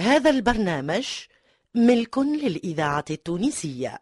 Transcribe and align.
هذا 0.00 0.30
البرنامج 0.30 1.08
ملك 1.74 2.18
للإذاعة 2.18 3.04
التونسية. 3.10 3.98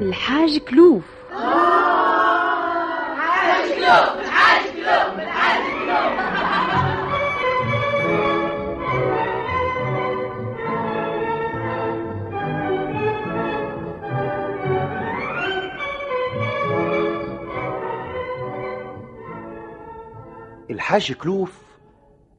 الحاج 0.00 0.58
كلوف. 0.58 1.04
الحاج 3.10 4.66
كلوف. 4.74 5.25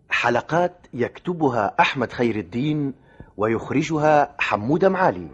حلقات 0.09 0.87
يكتبها 0.93 1.75
أحمد 1.79 2.11
خير 2.11 2.35
الدين 2.35 2.93
ويخرجها 3.37 4.35
حمود 4.39 4.85
معالي. 4.85 5.27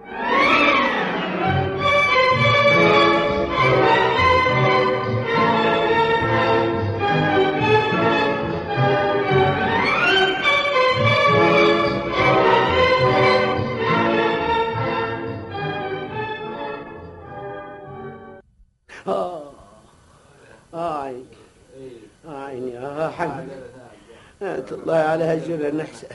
أنت 24.64 24.73
الله 24.73 24.95
على 24.95 25.23
هالجرة 25.23 25.69
النحسة 25.69 26.08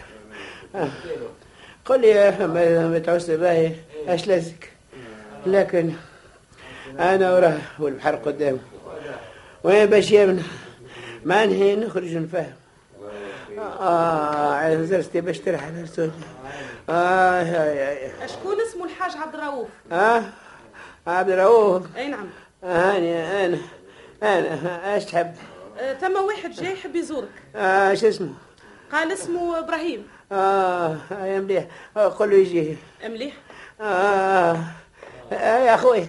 آه. 0.74 0.88
قل 1.84 2.00
لي 2.00 2.08
يا 2.08 2.46
ما 2.86 2.98
تعوز 2.98 3.30
اش 4.08 4.26
لازك؟ 4.26 4.72
لكن 5.46 5.92
أنا 6.98 7.34
وراه 7.34 7.58
والبحر 7.78 8.14
قدامي 8.16 8.58
وين 9.64 9.86
باش 9.86 10.12
يمنع؟ 10.12 10.42
ما 11.24 11.46
نهي 11.46 11.76
نخرج 11.76 12.16
نفهم. 12.16 12.52
آه 13.58 14.82
زرستي 14.82 15.20
باش 15.20 15.38
ترحل 15.38 15.82
رسول. 15.82 16.10
آه 16.90 17.42
يا 17.42 18.26
شكون 18.26 18.56
اسمه 18.60 18.84
الحاج 18.84 19.16
عبد 19.16 19.34
الرؤوف؟ 19.34 19.68
آه 19.92 20.22
عبد 21.06 21.30
الرؤوف. 21.30 21.96
أي 21.96 22.08
نعم. 22.08 22.26
هاني 22.64 23.46
أنا 23.46 23.58
أنا 24.22 24.94
إيش 24.94 25.04
تحب؟ 25.04 25.34
آه، 25.78 25.92
تم 25.92 26.12
واحد 26.16 26.50
جاي 26.52 26.72
يحب 26.72 26.96
يزورك. 26.96 27.28
آه 27.56 27.94
شو 27.94 28.08
اسمه؟ 28.08 28.32
قال 28.92 29.12
اسمه 29.12 29.58
إبراهيم. 29.58 30.06
آه 30.32 30.96
يا 31.10 31.40
مليح. 31.40 31.64
آه، 31.96 32.08
قل 32.08 32.30
له 32.30 32.36
يجي. 32.36 32.76
مليح. 33.04 33.34
آه. 33.80 34.58
آه 35.32 35.58
يا 35.58 35.74
أخوي. 35.74 36.06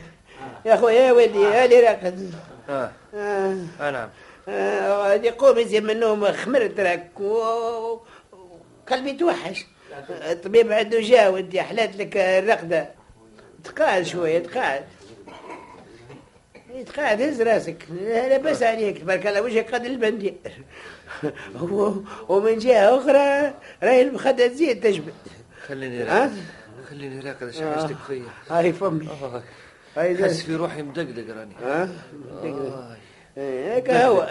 يا 0.65 0.73
أخوي 0.73 0.93
يا 0.93 1.11
ولدي 1.11 1.45
هاني 1.45 1.79
راقد 1.79 2.33
آه 2.69 2.91
آه. 3.15 3.57
آه. 3.81 3.91
نعم 3.91 4.09
آه، 4.49 5.13
يقوم 5.13 5.57
يزيد 5.59 5.83
من 5.83 5.89
النوم 5.89 6.31
خمرت 6.31 6.79
راك 6.79 7.19
و- 7.19 7.99
قلبي 8.89 9.13
توحش. 9.13 9.65
الطبيب 10.09 10.71
عنده 10.71 11.01
جا 11.01 11.27
ودي 11.27 11.61
حلات 11.61 11.95
لك 11.95 12.17
الرقدة. 12.17 12.89
تقعد 13.63 14.03
شوية 14.03 14.39
تقعد 14.39 14.83
تقعد 16.93 17.21
هز 17.21 17.41
راسك. 17.41 17.77
لا 18.01 18.37
بس 18.37 18.63
عليك. 18.63 18.97
تبارك 18.97 19.27
الله 19.27 19.41
وجهك 19.41 19.73
قد 19.75 19.85
البندير 19.85 20.33
و- 21.61 21.91
ومن 22.29 22.57
جهة 22.57 22.97
أخرى 22.97 23.53
راهي 23.83 24.01
المخدة 24.01 24.47
تزيد 24.47 24.79
تجبد. 24.83 25.13
خليني 25.67 26.03
ها؟ 26.03 26.21
راكد 26.23 26.31
خليني 26.89 27.19
راكد 27.19 27.47
اش 27.47 27.61
حاجتك 27.61 27.95
فيا. 28.07 28.23
هاي 28.49 28.73
فمي. 28.73 29.07
آه. 29.07 29.43
هاي 29.97 30.17
حس 30.23 30.41
في 30.41 30.55
روحي 30.55 30.81
مدقدق 30.81 31.35
راني. 31.35 31.53
ها؟ 31.63 31.89
آه. 32.43 32.95
هيك 33.37 33.89
هو. 33.89 34.27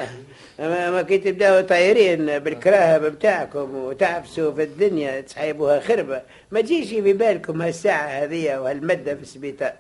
ما 0.59 0.91
ما 0.91 1.03
كي 1.03 1.19
تبداو 1.19 1.61
طايرين 1.61 2.39
بالكراهب 2.39 3.03
بتاعكم 3.05 3.75
وتعفسوا 3.75 4.53
في 4.53 4.63
الدنيا 4.63 5.21
تسحيبوها 5.21 5.81
خربة. 5.81 6.23
ما 6.51 6.61
تجيش 6.61 6.89
في 6.89 7.13
بالكم 7.13 7.63
هالساعة 7.63 8.07
هذه 8.09 8.59
وهالمدة 8.59 9.15
في 9.15 9.23
السبيطار. 9.23 9.73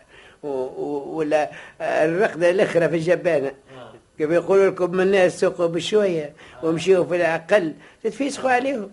ولا 0.42 1.50
الرقدة 1.80 2.50
الأخرى 2.50 2.88
في 2.88 2.96
الجبانة 2.96 3.52
كيف 4.18 4.30
يقولوا 4.30 4.70
لكم 4.70 4.90
من 4.90 5.00
الناس 5.00 5.40
سوقوا 5.40 5.66
بشوية 5.66 6.32
ومشيوا 6.62 7.04
في 7.04 7.16
الأقل 7.16 7.74
تتفيسخوا 8.02 8.50
عليهم. 8.50 8.90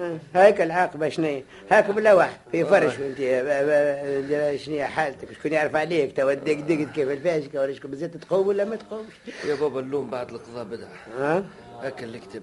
آه، 0.00 0.18
هاك 0.34 0.60
العاقبة 0.60 1.08
شنيا 1.08 1.42
هاك 1.70 1.90
بلا 1.90 2.14
واحد. 2.14 2.36
في 2.52 2.64
فرش 2.64 2.92
وانت 2.98 4.60
شنيا 4.60 4.86
حالتك. 4.86 5.32
شكون 5.32 5.52
يعرف 5.52 5.76
عليك؟ 5.76 6.16
تو 6.16 6.32
دق 6.32 6.52
دقت 6.52 6.94
كيف 6.94 7.08
الفاشكة 7.10 7.60
ولا 7.60 7.74
شكون. 7.74 7.90
بزيت 7.90 8.16
تقوم 8.16 8.48
ولا 8.48 8.64
ما 8.64 8.76
تقومش 8.76 9.12
يا 9.44 9.54
بابا 9.54 9.80
اللوم 9.80 10.10
بعد 10.10 10.30
القضاء 10.30 10.64
بدع 10.64 10.86
ها 11.18 11.44
هكا 11.82 12.04
اللي 12.04 12.18
كتب. 12.18 12.42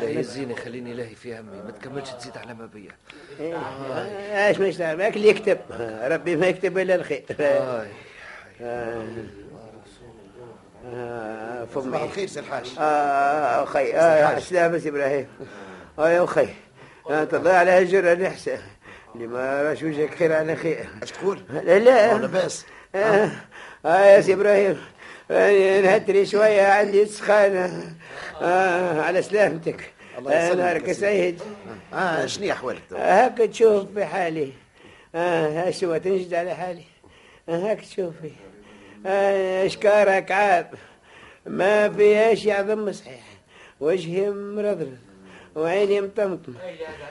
لا 0.00 0.08
يهزيني 0.08 0.54
خليني 0.54 0.94
لاهي 0.94 1.14
في 1.14 1.38
همي. 1.38 1.62
ما 1.64 1.70
تكملش 1.70 2.10
تزيد 2.10 2.36
على 2.36 2.54
ما 2.54 2.66
بيا. 2.66 2.92
إيش 4.30 4.58
ما 4.58 4.66
يشتغل 4.66 4.96
معك 4.98 5.16
اللي 5.16 5.28
يكتب. 5.28 5.58
ربي 6.02 6.36
ما 6.36 6.46
يكتب 6.46 6.78
إلا 6.78 6.94
الخير. 6.94 7.24
آه. 7.40 7.86
آه. 8.62 9.02
آه، 10.94 11.66
صباح 11.74 11.84
فمي 11.84 12.04
الخير 12.04 12.28
سي 12.28 12.40
الحاج. 12.40 12.72
آه 12.78 13.62
أخي 13.62 13.92
آه 13.92 14.38
سلام 14.38 14.72
بس 14.72 14.86
إبراهيم. 14.86 15.28
آه 15.98 16.08
يا 16.08 16.24
أخي. 16.24 16.48
آه، 17.10 17.28
الله 17.32 17.52
على 17.52 17.70
هالجرة 17.70 18.14
نحسن 18.14 18.58
اللي 19.14 19.26
ما 19.26 19.62
رأش 19.62 19.82
وجهك 19.82 20.14
خير 20.14 20.32
على 20.32 20.56
خير 20.56 20.88
أش 21.02 21.10
تقول؟ 21.10 21.42
لا 21.50 21.78
لا. 21.78 22.18
لاباس 22.18 22.66
آه, 22.94 23.30
آه 23.86 24.04
يا 24.04 24.20
سي 24.20 24.32
إبراهيم. 24.34 24.78
آه، 25.30 25.80
نهتري 25.80 26.26
شوية 26.26 26.66
عندي 26.66 27.06
سخانة. 27.06 27.94
آه 28.42 29.02
على 29.02 29.22
سلامتك. 29.22 29.92
الله 30.20 30.32
آه، 30.32 30.46
يسلمك 30.46 30.58
نهارك 30.60 30.86
سيدي. 30.86 30.94
سعيد 30.94 31.42
آه 31.94 32.26
شنو 32.26 32.52
احوالك؟ 32.52 32.82
هاك 32.92 33.38
تشوف 33.38 33.84
بحالي. 33.84 34.52
آه 35.14 35.70
شو 35.70 35.96
تنجد 35.96 36.34
على 36.34 36.54
حالي. 36.54 36.84
آه، 37.48 37.70
هاك 37.70 37.80
تشوفي. 37.80 38.30
آه، 39.06 39.66
اشكارك 39.66 40.32
عاب 40.32 40.74
ما 41.46 41.88
فيهاش 41.88 42.44
يعظم 42.44 42.92
صحيح. 42.92 43.24
وجهي 43.80 44.30
مرضرض 44.30 44.98
وعيني 45.56 46.00
مطمطمة. 46.00 46.54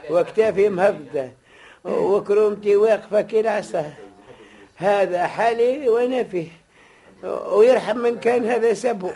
وكتافي 0.09 0.69
مهبدة. 0.69 1.31
وكرومتي 1.85 2.75
واقفة 2.75 3.21
كالعصا 3.21 3.93
هذا 4.75 5.27
حالي 5.27 5.89
وأنا 5.89 6.23
فيه 6.23 6.47
ويرحم 7.51 7.97
من 7.97 8.19
كان 8.19 8.45
هذا 8.45 8.73
سبه 8.73 9.11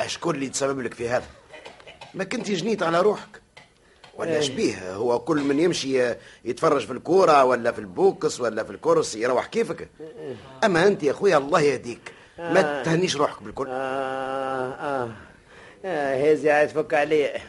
اشكون 0.00 0.34
اللي 0.34 0.48
تسبب 0.48 0.80
لك 0.80 0.94
في 0.94 1.08
هذا؟ 1.08 1.24
ما 2.14 2.24
كنت 2.24 2.50
جنيت 2.50 2.82
على 2.82 3.00
روحك. 3.00 3.42
ولا 4.14 4.34
إيه. 4.34 4.40
شبيه 4.40 4.94
هو 4.94 5.18
كل 5.18 5.40
من 5.40 5.60
يمشي 5.60 6.14
يتفرج 6.44 6.86
في 6.86 6.92
الكورة 6.92 7.44
ولا 7.44 7.72
في 7.72 7.78
البوكس 7.78 8.40
ولا 8.40 8.64
في 8.64 8.70
الكرسي. 8.70 9.22
يروح 9.22 9.46
كيفك. 9.46 9.88
أما 10.64 10.86
أنت 10.86 11.02
يا 11.02 11.10
أخويا 11.10 11.36
الله 11.36 11.60
يهديك. 11.60 12.12
ما 12.38 12.82
تهنيش 12.82 13.16
روحك 13.16 13.42
بالكل. 13.42 13.66
آه 13.68 14.72
آه 14.72 15.10
آه. 15.84 16.32
هزي 16.32 16.50
عاد 16.50 16.68
تفك 16.68 16.94
علي 16.94 17.40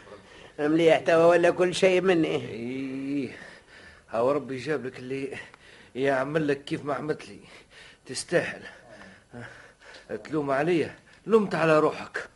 مليح 0.59 1.00
توا 1.00 1.25
ولا 1.25 1.50
كل 1.50 1.75
شيء 1.75 2.02
مني. 2.02 2.35
إيه. 2.35 3.29
هاو 4.09 4.31
ربي 4.31 4.57
جاب 4.57 4.85
لك 4.85 5.00
اللي 5.00 5.38
يعمل 5.96 6.47
لك 6.47 6.63
كيف 6.63 6.85
ما 6.85 6.94
عملت 6.94 7.28
لي. 7.29 7.40
تستاهل. 8.05 8.61
آه، 10.11 10.16
تلوم 10.16 10.52
عليا. 10.52 10.96
لومت 11.28 11.55
على 11.55 11.79
روحك. 11.79 12.29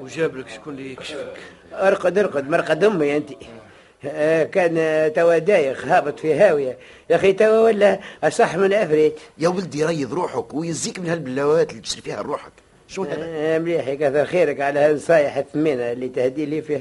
وجاب 0.00 0.36
لك 0.36 0.48
شكون 0.48 0.74
اللي 0.74 0.92
يكشفك. 0.92 1.34
ارقد 1.72 2.18
ارقد 2.18 2.50
مرقد 2.50 2.84
امي 2.84 3.16
انت. 3.16 3.30
آه 4.04 4.44
كان 4.44 4.74
آه، 4.78 5.08
توا 5.08 5.38
دايخ 5.38 5.86
هابط 5.86 6.20
في 6.20 6.34
هاوية. 6.34 6.78
يا 7.10 7.16
أخي 7.16 7.32
توا 7.32 7.60
ولا 7.60 8.00
أصح 8.24 8.56
من 8.56 8.72
أفريت. 8.72 9.18
يا 9.38 9.48
ولدي 9.48 9.84
ريض 9.84 10.12
روحك 10.12 10.54
ويزيك 10.54 10.98
من 10.98 11.08
هالبلاوات 11.08 11.70
اللي 11.70 11.82
تشري 11.82 12.02
فيها 12.02 12.22
روحك. 12.22 12.52
شو 12.88 13.02
هذا؟ 13.04 13.16
آه 13.20 13.58
مليح 13.58 13.94
كثر 13.94 14.24
خيرك 14.24 14.60
على 14.60 14.80
هالنصايح 14.80 15.36
الثمينة 15.36 15.92
اللي 15.92 16.08
تهدي 16.08 16.46
لي 16.46 16.62
فيها. 16.62 16.80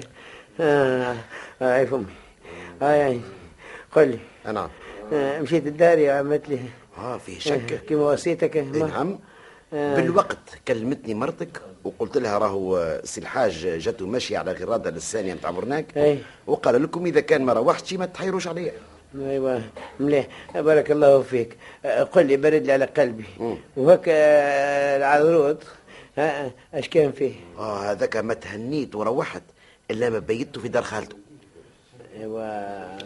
آه 0.60 1.16
آه 1.62 1.84
فمي 1.84 2.06
آه 2.82 2.92
يعني 2.92 3.22
قل 3.92 4.08
لي. 4.08 4.20
نعم 4.54 4.70
آه 5.14 5.40
مشيت 5.42 5.68
الدار 5.68 5.98
يا 5.98 6.14
عمت 6.14 6.50
لي. 6.50 6.60
آه 6.98 7.18
فيه 7.18 7.40
شك. 7.40 7.86
كيما 7.88 8.02
وصيتك. 8.02 8.58
نعم 8.58 9.20
بالوقت 9.72 10.38
كلمتني 10.68 11.14
مرتك 11.14 11.62
وقلت 11.84 12.18
لها 12.18 12.38
راهو 12.38 13.00
سي 13.04 13.22
الحاج 13.22 13.68
جاتو 13.68 14.06
ماشي 14.06 14.38
على 14.38 14.52
غرادة 14.52 14.90
للثانية 14.90 15.34
نتاع 15.34 15.52
برناك 15.52 15.98
أي. 15.98 16.20
وقال 16.48 16.84
لكم 16.84 17.06
إذا 17.06 17.20
كان 17.20 17.46
ما 17.46 17.54
روحتش 17.54 17.94
ما 17.94 18.06
تحيروش 18.06 18.48
عليا. 18.48 18.72
أيوه 19.16 19.62
مليح. 20.00 20.28
بارك 20.56 20.92
الله 20.92 21.22
فيك. 21.22 21.58
آه، 21.86 22.04
قل 22.04 22.26
لي 22.26 22.38
برد 22.38 22.66
لي 22.66 22.72
على 22.72 22.86
قلبي. 22.86 23.26
وهك 23.78 24.04
آه، 24.08 24.98
العذروط 24.98 25.58
ها، 26.18 26.52
اش 26.74 26.90
كان 26.90 27.12
فيه؟ 27.12 27.34
آه 27.58 27.92
هذاك 27.92 28.18
ما 28.18 28.34
تهنيت 28.34 28.96
وروحت 28.96 29.44
إلا 29.92 30.10
ما 30.10 30.20
بيته 30.20 30.62
في 30.62 30.68
دار 30.68 30.84
خالته. 30.84 31.16
آه، 32.22 32.98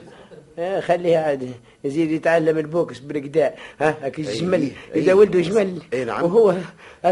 خليه 0.82 1.18
عاد 1.18 1.52
يزيد 1.84 2.12
يتعلم 2.12 2.58
البوكس 2.58 3.00
بالكدا 3.00 3.54
ها 3.82 3.96
هاك 4.04 4.20
الجمل 4.20 4.70
أي- 4.94 4.96
إذا. 4.96 5.14
ولده 5.14 5.42
جمل 5.42 5.82
أي 5.94 6.06
نعم. 6.06 6.24
وهو 6.24 6.56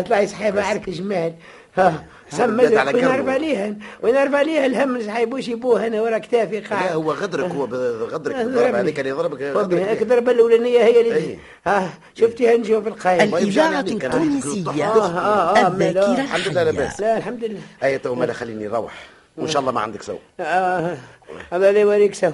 طلع 0.05 0.19
يسحب 0.21 0.57
عرك 0.57 0.89
جمال 0.89 1.33
ها 1.77 2.05
على 2.77 2.91
وين 2.93 3.01
كرمه. 3.01 3.13
عرف 3.13 3.27
عليها؟ 3.29 3.75
وين 4.03 4.15
عرف 4.15 4.33
عليها؟ 4.35 4.65
الهم 4.65 5.01
سحيبوش 5.01 5.47
يبوه 5.47 5.87
أنا 5.87 6.01
ورا 6.01 6.17
كتافي 6.17 6.59
لا 6.59 6.67
قاعد. 6.69 6.91
هو 6.91 7.11
غدرك 7.11 7.51
هو 7.51 7.63
غدرك. 8.05 8.35
آه، 8.35 8.43
ضرب. 8.43 8.75
هذيك 8.75 8.99
اللي 8.99 9.11
ضربك 9.11 9.37
خذ 9.53 9.73
هيك 9.73 10.01
غدرك 10.01 10.03
ضربه 10.03 10.31
الأولانية 10.31 10.79
هي 10.79 11.01
اللي 11.01 11.15
أي. 11.15 11.37
ها 11.67 11.89
شفتيها 12.15 12.57
نشوف 12.57 12.87
عليك، 14.83 14.95
آه، 15.07 15.19
آه، 15.19 15.57
آه، 15.65 15.67
الذاكرة 15.67 15.91
لا، 15.91 16.21
الحمد 16.23 16.47
لله 16.47 16.63
لا 16.63 16.89
لا 16.99 17.17
الحمد 17.17 17.43
لله. 17.43 17.59
أي 17.83 17.97
تو 17.97 18.15
مالا 18.15 18.33
خليني 18.33 18.67
نروح 18.67 18.93
وإن 19.37 19.47
شاء 19.47 19.59
الله 19.61 19.71
ما 19.71 19.81
عندك 19.81 20.01
سوء. 20.01 20.19
آه، 20.39 20.97
هذا 21.53 21.69
اللي 21.69 21.85
وريك 21.85 22.13
سو 22.15 22.31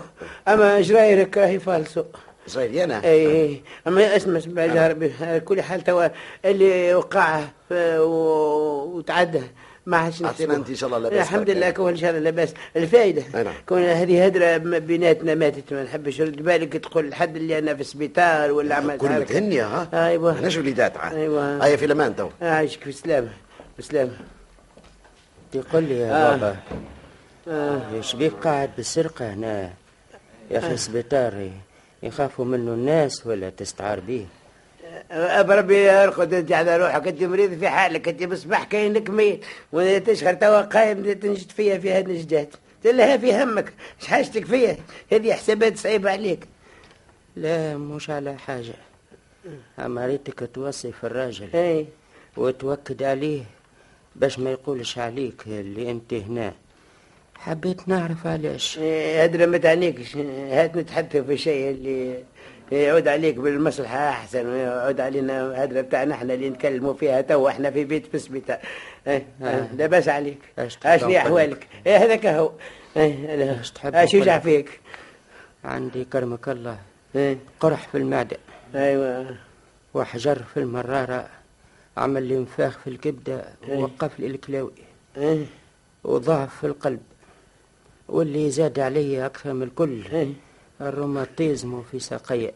أما 0.48 0.82
جرايرك 0.82 1.38
راهي 1.38 1.60
فالسو 1.60 2.04
إسرائيلي 2.48 2.84
أنا؟ 2.84 3.04
إي 3.04 3.62
أما 3.88 4.16
اسمع 4.16 4.38
اسمع 4.38 4.88
ربي 4.88 5.12
على 5.22 5.40
كل 5.40 5.62
حال 5.62 5.84
توا 5.84 6.08
اللي 6.46 6.94
وقع 6.96 7.42
وتعدى 8.00 9.42
ما 9.86 9.98
عادش 9.98 10.22
نحسبه. 10.22 10.56
أنت 10.56 10.70
إن 10.70 10.76
شاء 10.76 10.88
الله 10.88 11.00
لا 11.00 11.10
بأس 11.10 11.28
الحمد. 11.28 11.50
لله 11.50 11.70
كون 11.70 11.92
إن 11.92 11.98
شاء 11.98 12.10
الله 12.10 12.22
لا 12.22 12.30
بأس. 12.30 12.54
الفائده 12.76 13.24
نعم. 13.44 13.54
كون 13.70 13.84
هذه 13.84 14.26
هدرة 14.26 14.58
بيناتنا 14.58 15.36
ماتت 15.36 15.74
ما 15.74 15.84
نحبش 15.84 16.22
رد 16.22 16.42
بالك 16.42 16.74
تقول 16.74 17.10
لحد 17.10 17.36
اللي 17.36 17.58
أنا 17.60 17.76
في 17.76 17.82
السبيطار 17.82 18.52
ولا 18.52 18.76
عملت 18.76 19.02
كل 19.02 19.08
حركة. 19.08 19.20
متهنية 19.20 19.66
ها؟ 19.66 20.08
أيوه. 20.08 20.32
احناش 20.32 20.58
وليدات 20.58 20.98
عاد. 20.98 21.16
أيوة. 21.16 21.66
اي 21.66 21.78
في 21.78 21.86
الأمان 21.86 22.16
تو 22.16 22.30
عايشك 22.42 22.84
في 22.84 22.92
سلامه 22.92 23.30
بسلامه 25.60 25.70
يقول 25.70 25.84
لي 25.84 26.00
يا 26.00 26.12
آه. 26.12 26.36
بابا 26.36 26.56
آه. 27.48 27.82
إيش 27.94 28.16
بيك 28.16 28.34
قاعد 28.34 28.70
بالسرقة 28.78 29.34
هنا؟ 29.34 29.74
يا 30.52 30.60
أخي 30.60 30.78
سبيطار 30.78 31.50
يخافوا 32.04 32.46
منه 32.46 32.74
الناس 32.74 33.28
ولا 33.28 33.50
تستعار 33.50 34.00
به 34.00 34.26
بربي 35.42 35.90
ارقد 35.90 36.34
أنت 36.34 36.52
على 36.52 36.78
روحك 36.78 37.08
أنت 37.08 37.24
مريض 37.24 37.60
في 37.60 37.70
حالك 37.70 38.08
أنت 38.08 38.24
بصبح 38.24 38.64
كاينك 38.64 39.10
ميت 39.10 39.46
وأنا 39.72 40.00
تشهر 40.00 40.34
توا 40.34 40.62
قايم 40.62 41.14
تنجد 41.14 41.52
فيا 41.52 41.78
في 41.78 41.92
هاد 41.92 42.10
النجدات. 42.10 42.50
تلها 42.84 43.18
في 43.18 43.44
همك 43.44 43.74
اش 44.02 44.08
حاجتك 44.08 44.46
فيا 44.46 44.78
هذه 45.12 45.34
حسابات 45.34 45.78
صعيبة 45.78 46.12
عليك. 46.12 46.48
لا 47.36 47.78
مش 47.78 48.10
على 48.10 48.38
حاجة. 48.38 48.74
أما 49.80 50.06
ريتك 50.06 50.50
توصف 50.54 51.06
الراجل. 51.06 51.50
أي. 51.56 51.86
وتوكد 52.38 53.04
عليه. 53.04 53.44
باش 54.16 54.40
ما 54.40 54.52
يقولش 54.52 54.98
عليك 54.98 55.44
اللي 55.48 55.92
انت 55.92 56.14
هنا. 56.14 56.54
حبيت 57.36 57.88
نعرف 57.88 58.28
علاش. 58.28 58.80
هدرة 58.80 59.46
ما 59.46 59.58
تعنيكش. 59.58 60.18
هات 60.18 60.78
نتحدث 60.78 61.18
في 61.18 61.38
شيء 61.38 61.70
اللي 61.72 62.24
يعود 62.72 63.08
عليك 63.08 63.36
بالمصلحة 63.36 64.10
أحسن. 64.10 64.48
ويعود 64.48 65.00
علينا 65.00 65.64
هدرة 65.64 65.82
بتاعنا 65.82 66.16
إحنا 66.16 66.34
اللي 66.34 66.50
نتكلموا 66.50 66.94
فيها 66.94 67.22
تو 67.22 67.48
إحنا 67.48 67.72
في 67.72 67.86
بيت 67.86 68.06
في 68.06 68.16
السبيطار 68.16 68.58
إيه،. 69.08 69.26
لا 69.78 69.88
بأس 69.88 70.10
عليك. 70.10 70.40
أشني 70.86 71.18
أحوالك؟ 71.18 71.68
إيه 71.88 71.98
هذاك 71.98 72.26
هو. 72.26 72.52
إيه،. 72.98 73.62
أش 73.62 73.72
تحب 73.72 73.96
اش 73.96 74.14
يوجع؟ 74.14 74.40
فيك. 74.40 74.80
عندي 75.64 76.06
كرمك 76.06 76.50
الله. 76.50 76.78
إيه، 77.16 77.38
قرح 77.60 77.88
في 77.88 77.98
المعدة. 77.98 78.38
أيوه. 78.76 79.36
وحجر 79.94 80.44
في 80.54 80.60
المرارة. 80.60 81.28
عمل 81.98 82.24
لي 82.24 82.38
انفاخ 82.38 82.78
في 82.80 82.90
الكبدة 82.90 83.46
إيه. 83.68 83.78
ووقف 83.78 84.20
لي 84.20 84.28
الكلاوي. 84.28 84.72
إيه، 85.18 85.46
وضعف 86.04 86.56
في 86.60 86.68
القلب. 86.68 87.02
واللي 88.08 88.52
زاد 88.52 88.80
علي 88.80 89.26
أكثر 89.26 89.54
من 89.54 89.64
الكل 89.64 90.04
إيه. 90.12 90.34
الروماتيزم 90.82 91.84
في 91.84 92.00
ساقي 92.00 92.52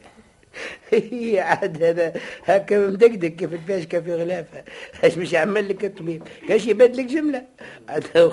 هي 0.90 1.40
عاد 1.50 1.84
هذا 1.84 2.14
هكا 2.46 2.88
مدقدق 2.88 3.28
كيف 3.28 3.54
الفاشكه 3.54 4.00
في 4.02 4.16
غلافها 4.16 4.64
اش 5.04 5.18
مش 5.18 5.34
يعمل 5.34 5.70
لك 5.70 5.86
الطبيب 5.86 6.24
كاش 6.48 6.68
يبدلك 6.68 7.06
جملة. 7.06 7.44
عاد 7.90 8.04
هو 8.18 8.32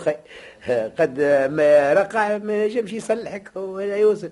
قد 0.99 1.20
ما 1.50 1.93
رقع 1.93 2.38
ما 2.38 2.64
ينجمش 2.64 2.93
يصلحك 2.93 3.56
ولا 3.56 3.97
يوصل. 3.97 4.31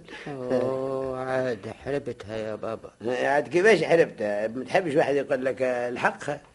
عاد 1.15 1.59
حربتها 1.85 2.37
يا 2.37 2.55
بابا. 2.55 2.91
عاد 3.06 3.49
كيفاش 3.49 3.85
حربت 3.85 4.23
ما 4.56 4.65
تحبش 4.65 4.94
واحد 4.94 5.15
يقول 5.15 5.44
لك 5.44 5.62
الحق؟ 5.62 6.53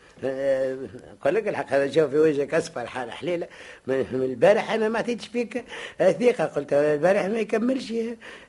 قال 1.22 1.34
لك 1.34 1.48
الحق 1.48 1.74
هذا 1.74 1.92
شوف 1.92 2.10
في 2.10 2.18
وجهك 2.18 2.54
أصفر 2.54 2.88
حال 2.88 3.12
حليلة. 3.12 3.48
من 3.88 4.06
البارح 4.14 4.72
أنا 4.72 4.90
ما 4.90 4.98
اعطيتش 4.98 5.28
فيك 5.28 5.64
ثقة. 6.00 6.46
قلت 6.46 6.74
البارح 6.74 7.26
ما 7.26 7.40
يكملش 7.40 7.94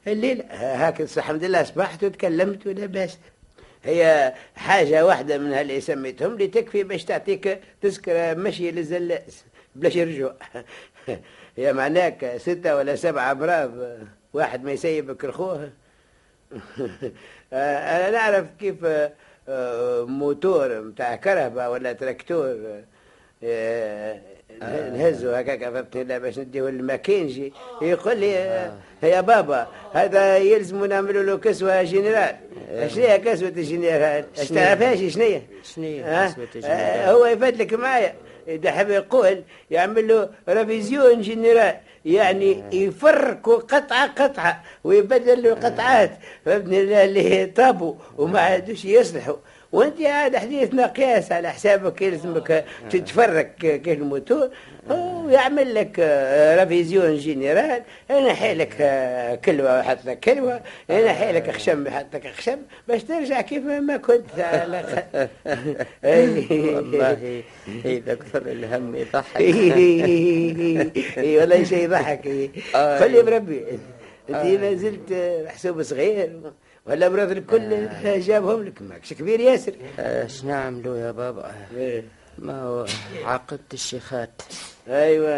الليل 0.07 0.43
هاك 0.51 1.01
الحمد 1.01 1.45
لله 1.45 1.61
أصبحت 1.61 2.05
وتكلمت 2.05 2.67
ولا 2.67 2.87
باس. 2.87 3.19
هي 3.85 4.35
حاجة 4.57 5.07
واحدة 5.07 5.39
من 5.39 5.53
اللي 5.53 5.81
سميتهم 5.81 6.33
اللي 6.33 6.47
تكفي 6.47 6.83
باش 6.83 7.05
تعطيك 7.05 7.61
تذكرة 7.83 8.35
مشي 8.35 8.71
للزلاج 8.71 9.45
بلاش 9.77 9.97
رجوع 9.97 10.35
هي 11.57 11.73
معناك 11.81 12.37
ستة 12.37 12.77
ولا 12.77 12.97
سبعة 12.97 13.33
أمراض 13.33 13.71
واحد 14.33 14.65
ما 14.65 14.73
يسيبك 14.73 15.25
الخوه. 15.25 15.71
أنا 17.53 18.11
نعرف 18.11 18.47
كيف 18.61 18.85
آه، 18.85 19.13
موتور 20.06 20.81
متاع 20.81 21.17
كهرباء 21.17 21.73
ولا 21.73 21.93
تراكتور 21.93 22.56
آه، 23.44 24.20
نهزه 24.91 25.38
هكاك 25.38 25.64
فهمتني 25.64 26.19
باش 26.19 26.38
نديه 26.38 26.69
الماكينجي 26.69 27.52
يقول 27.82 28.19
لي 28.19 28.37
آه، 28.38 28.73
يا 29.02 29.20
بابا 29.20 29.67
هذا 29.93 30.37
يلزم 30.37 30.85
نعملوا 30.85 31.23
له 31.23 31.38
كسوة 31.38 31.82
جنرال. 31.82 32.37
شنو 32.87 33.05
هي 33.05 33.19
كسوة 33.19 33.49
الجنرال؟ 33.49 34.25
تعرفهاش 34.55 35.14
شنو 35.14 35.25
هي؟ 35.25 35.43
شنو 35.75 35.85
هي 35.85 36.05
آه،؟ 36.05 37.12
هو 37.12 37.26
يفدلك 37.26 37.73
معايا. 37.75 38.14
إذا 38.49 38.70
حب 38.73 38.91
يقول 38.91 39.43
يعمل 39.70 40.08
له 40.08 40.29
révision 40.49 41.21
générale. 41.21 41.77
يعني 42.05 42.64
يفركوا 42.73 43.56
قطعة 43.56 44.06
قطعة 44.06 44.62
ويبدل 44.85 45.43
له 45.43 45.55
قطعات 45.55 46.11
فهمتني؟ 46.44 47.05
اللي 47.05 47.47
طابوا 47.47 47.94
وما 48.19 48.41
عادوش 48.41 48.85
يصلحوا. 48.85 49.37
وانت 49.73 50.03
عاد 50.03 50.37
حديثنا 50.37 50.87
قياس 50.87 51.33
على 51.33 51.50
حسابك 51.53 52.03
يلزمك 52.03 52.65
تتفرك 52.91 53.55
كيف 53.59 53.99
الموتور 53.99 54.50
ويعمل 54.91 55.75
لك 55.75 55.97
آه، 56.00 56.65
révision 56.64 57.17
générale 57.17 57.83
ينحي 58.11 58.35
لك 58.35 58.76
آه، 58.81 59.35
كلوة 59.35 59.76
ويحط 59.77 59.99
لك 60.05 60.21
كلوة 60.21 60.61
ينحي 60.90 61.12
لك 61.12 61.50
خشم 61.50 61.87
يحط 61.87 62.07
لك 62.15 62.27
خشم 62.27 62.59
باش 62.89 63.03
ترجع 63.03 63.41
كيف 63.41 63.65
ما 63.65 63.97
كنت 63.97 64.31
والله. 66.05 67.43
إذا 67.85 68.15
كثر 68.15 68.43
الهم 68.47 68.97
يضحك. 68.97 69.41
اي 71.19 71.39
والله 71.39 71.65
شيء 71.65 71.85
يضحك. 71.85 72.50
آه. 72.75 73.00
خلي 73.00 73.23
بربي 73.23 73.65
أنت 74.31 74.45
ما 74.45 74.75
زلت 74.75 75.12
محسوب 75.47 75.83
صغير. 75.83 76.41
ولا 76.87 77.09
مرض 77.09 77.31
الكل 77.31 77.89
جابهم 78.21 78.63
لك. 78.63 78.83
ماكش 78.83 79.13
كبير 79.13 79.41
ياسر. 79.41 79.73
اش 79.99 80.45
نعملوا 80.45 80.97
يا 80.97 81.11
بابا؟ 81.11 81.53
ما 82.39 82.63
هو 82.63 82.87
عقدت 83.25 83.75
الشيخات. 83.75 84.43
أيوه. 84.89 85.31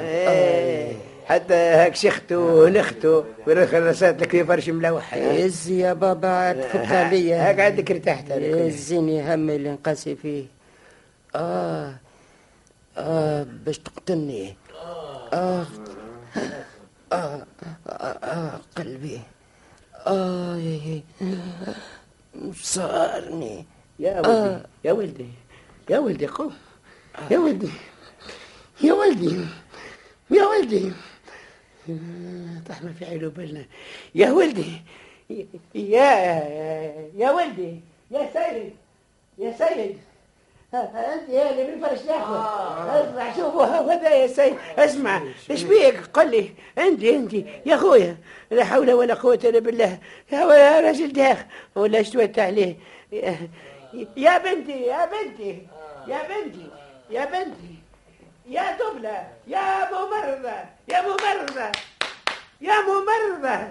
إيه. 0.00 0.96
حتى 1.26 1.54
هاك 1.54 1.94
شختو 1.96 2.64
ونختو 2.64 3.24
ورسات 3.46 4.22
لك 4.22 4.30
في 4.30 4.44
فرش 4.44 4.68
ملوح. 4.68 5.14
يزي 5.14 5.80
يا 5.80 5.92
بابا 5.92 6.28
عاد 6.28 6.60
فك 6.60 6.92
عليا. 6.92 7.50
هاك 7.50 7.60
عندك 7.60 7.90
ارتحت. 7.90 8.30
يزيني 8.30 9.34
همي 9.34 9.56
اللي 9.56 9.70
نقاسي 9.70 10.16
فيه. 10.16 10.44
آه. 11.36 11.94
آه 12.96 13.46
باش 13.66 13.78
تقتلني. 13.78 14.56
آه. 15.32 15.32
آه. 15.32 15.66
آه, 17.12 17.46
آه. 17.88 18.60
قلبي. 18.76 19.20
آه 20.06 21.00
صارني 22.54 23.64
يا 23.98 24.20
ولدي 24.20 24.62
يا 24.84 24.92
ولدي 24.92 25.28
يا 25.90 25.98
ولدي 25.98 26.26
قوم 26.26 26.54
يا 27.30 27.38
ولدي 27.38 27.70
يا 28.82 28.92
ولدي 28.92 29.40
يا 30.30 30.44
ولدي. 30.46 30.92
طحنا 32.68 32.92
في 32.98 33.04
عينه 33.04 33.28
بالنا 33.28 33.64
يا 34.14 34.32
ولدي 34.32 34.82
يا 35.74 36.10
يا 37.16 37.30
ولدي 37.30 37.80
يا 38.10 38.30
سيد 38.32 38.72
يا 39.38 39.52
سيد. 39.58 39.98
انت 40.80 41.28
يا 41.28 41.50
اللي 41.50 41.64
بالفرش 41.64 42.00
الاخضر 42.04 43.00
اسمع 43.00 43.36
شوفوا 43.36 43.64
هذا 43.64 44.08
يا 44.10 44.26
سيد 44.26 44.54
اسمع 44.78 45.22
إيش 45.50 45.62
بيك؟ 45.62 46.00
قل 46.14 46.30
لي. 46.30 46.50
انت 46.78 47.04
انت 47.04 47.32
يا 47.66 47.74
أخويا 47.74 48.16
لا 48.50 48.64
حول 48.64 48.92
ولا 48.92 49.14
قوة 49.14 49.38
إلا 49.44 49.58
بالله. 49.58 49.98
يا 50.32 50.80
راجل 50.80 51.12
داخ. 51.12 51.38
ولا 51.76 52.00
اشتوت 52.00 52.38
عليه؟ 52.38 52.76
يا- 53.12 53.48
يا 54.16 54.38
بنتي 54.38 54.82
يا 54.82 55.06
بنتي 55.06 55.58
يا 56.08 56.18
بنتي 56.28 56.66
يا 57.10 57.24
بنتي. 57.24 57.74
يا 58.48 58.76
دبلة 58.76 59.28
يا 59.46 59.90
ممرضة 59.92 60.52
يا 60.88 61.00
ممرضة 61.02 61.72
يا 62.60 62.74
ممرضة 62.80 63.68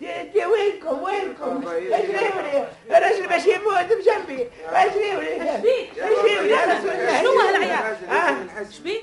دي 0.00 0.46
وينكم 0.46 1.02
وينكم؟ 1.02 1.68
اجريوني. 1.68 2.64
الرجل 2.90 3.26
باش 3.28 3.46
يموت 3.46 3.92
بجنبي. 3.98 4.46
اجريوني. 4.68 5.56
شبيك؟ 5.58 5.90
اجريوني 5.98 6.48
يا 6.48 6.56
رسول 6.74 6.90
الله 6.90 7.20
شنو 7.20 7.30
هالعيال؟ 7.40 7.96
آه. 8.10 8.70
شبيك؟ 8.78 9.02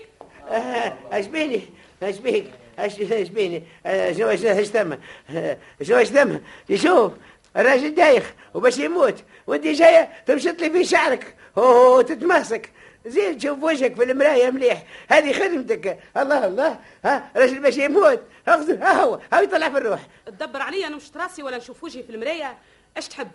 آه، 0.50 0.94
اشبيني 1.12 1.62
اشبيك 2.04 2.52
أش- 2.80 3.12
اشبيني 3.12 3.64
آه، 3.86 4.12
شو 4.12 4.30
إيش 4.30 4.46
إيش 4.46 4.68
ثم 4.68 4.94
آه، 5.36 5.58
شو 5.82 5.98
إيش 5.98 6.08
ثم 6.10 6.30
يشوف. 6.70 7.12
الراجل 7.58 7.96
دايخ 7.96 8.34
وباش 8.54 8.78
يموت. 8.78 9.16
وانت 9.48 9.68
جاية 9.68 10.10
تمشط 10.26 10.62
لي 10.62 10.70
في 10.70 10.84
شعرك. 10.84 11.36
وتتماسك 11.56 12.70
زين 13.06 13.38
تشوف 13.38 13.64
وجهك 13.64 13.96
في 13.96 14.04
المراية 14.04 14.52
مليح. 14.52 14.84
هذه 15.10 15.34
خدمتك. 15.34 16.00
الله 16.18 16.46
الله. 16.48 16.80
ها 17.06 17.32
راجل 17.36 17.60
باش 17.60 17.78
يموت. 17.78 18.22
اخذ 18.48 18.78
ها 18.82 19.04
هو 19.04 19.20
ها 19.34 19.42
يطلع 19.42 19.70
في 19.70 19.78
الروح. 19.78 20.08
تدبر 20.26 20.62
عليا 20.62 20.90
نمشط 20.90 21.18
راسي 21.18 21.44
ولا 21.44 21.58
نشوف 21.58 21.84
وجهي 21.84 22.04
في 22.04 22.10
المراية. 22.10 22.58
اش 22.98 23.08
تحب؟ 23.08 23.28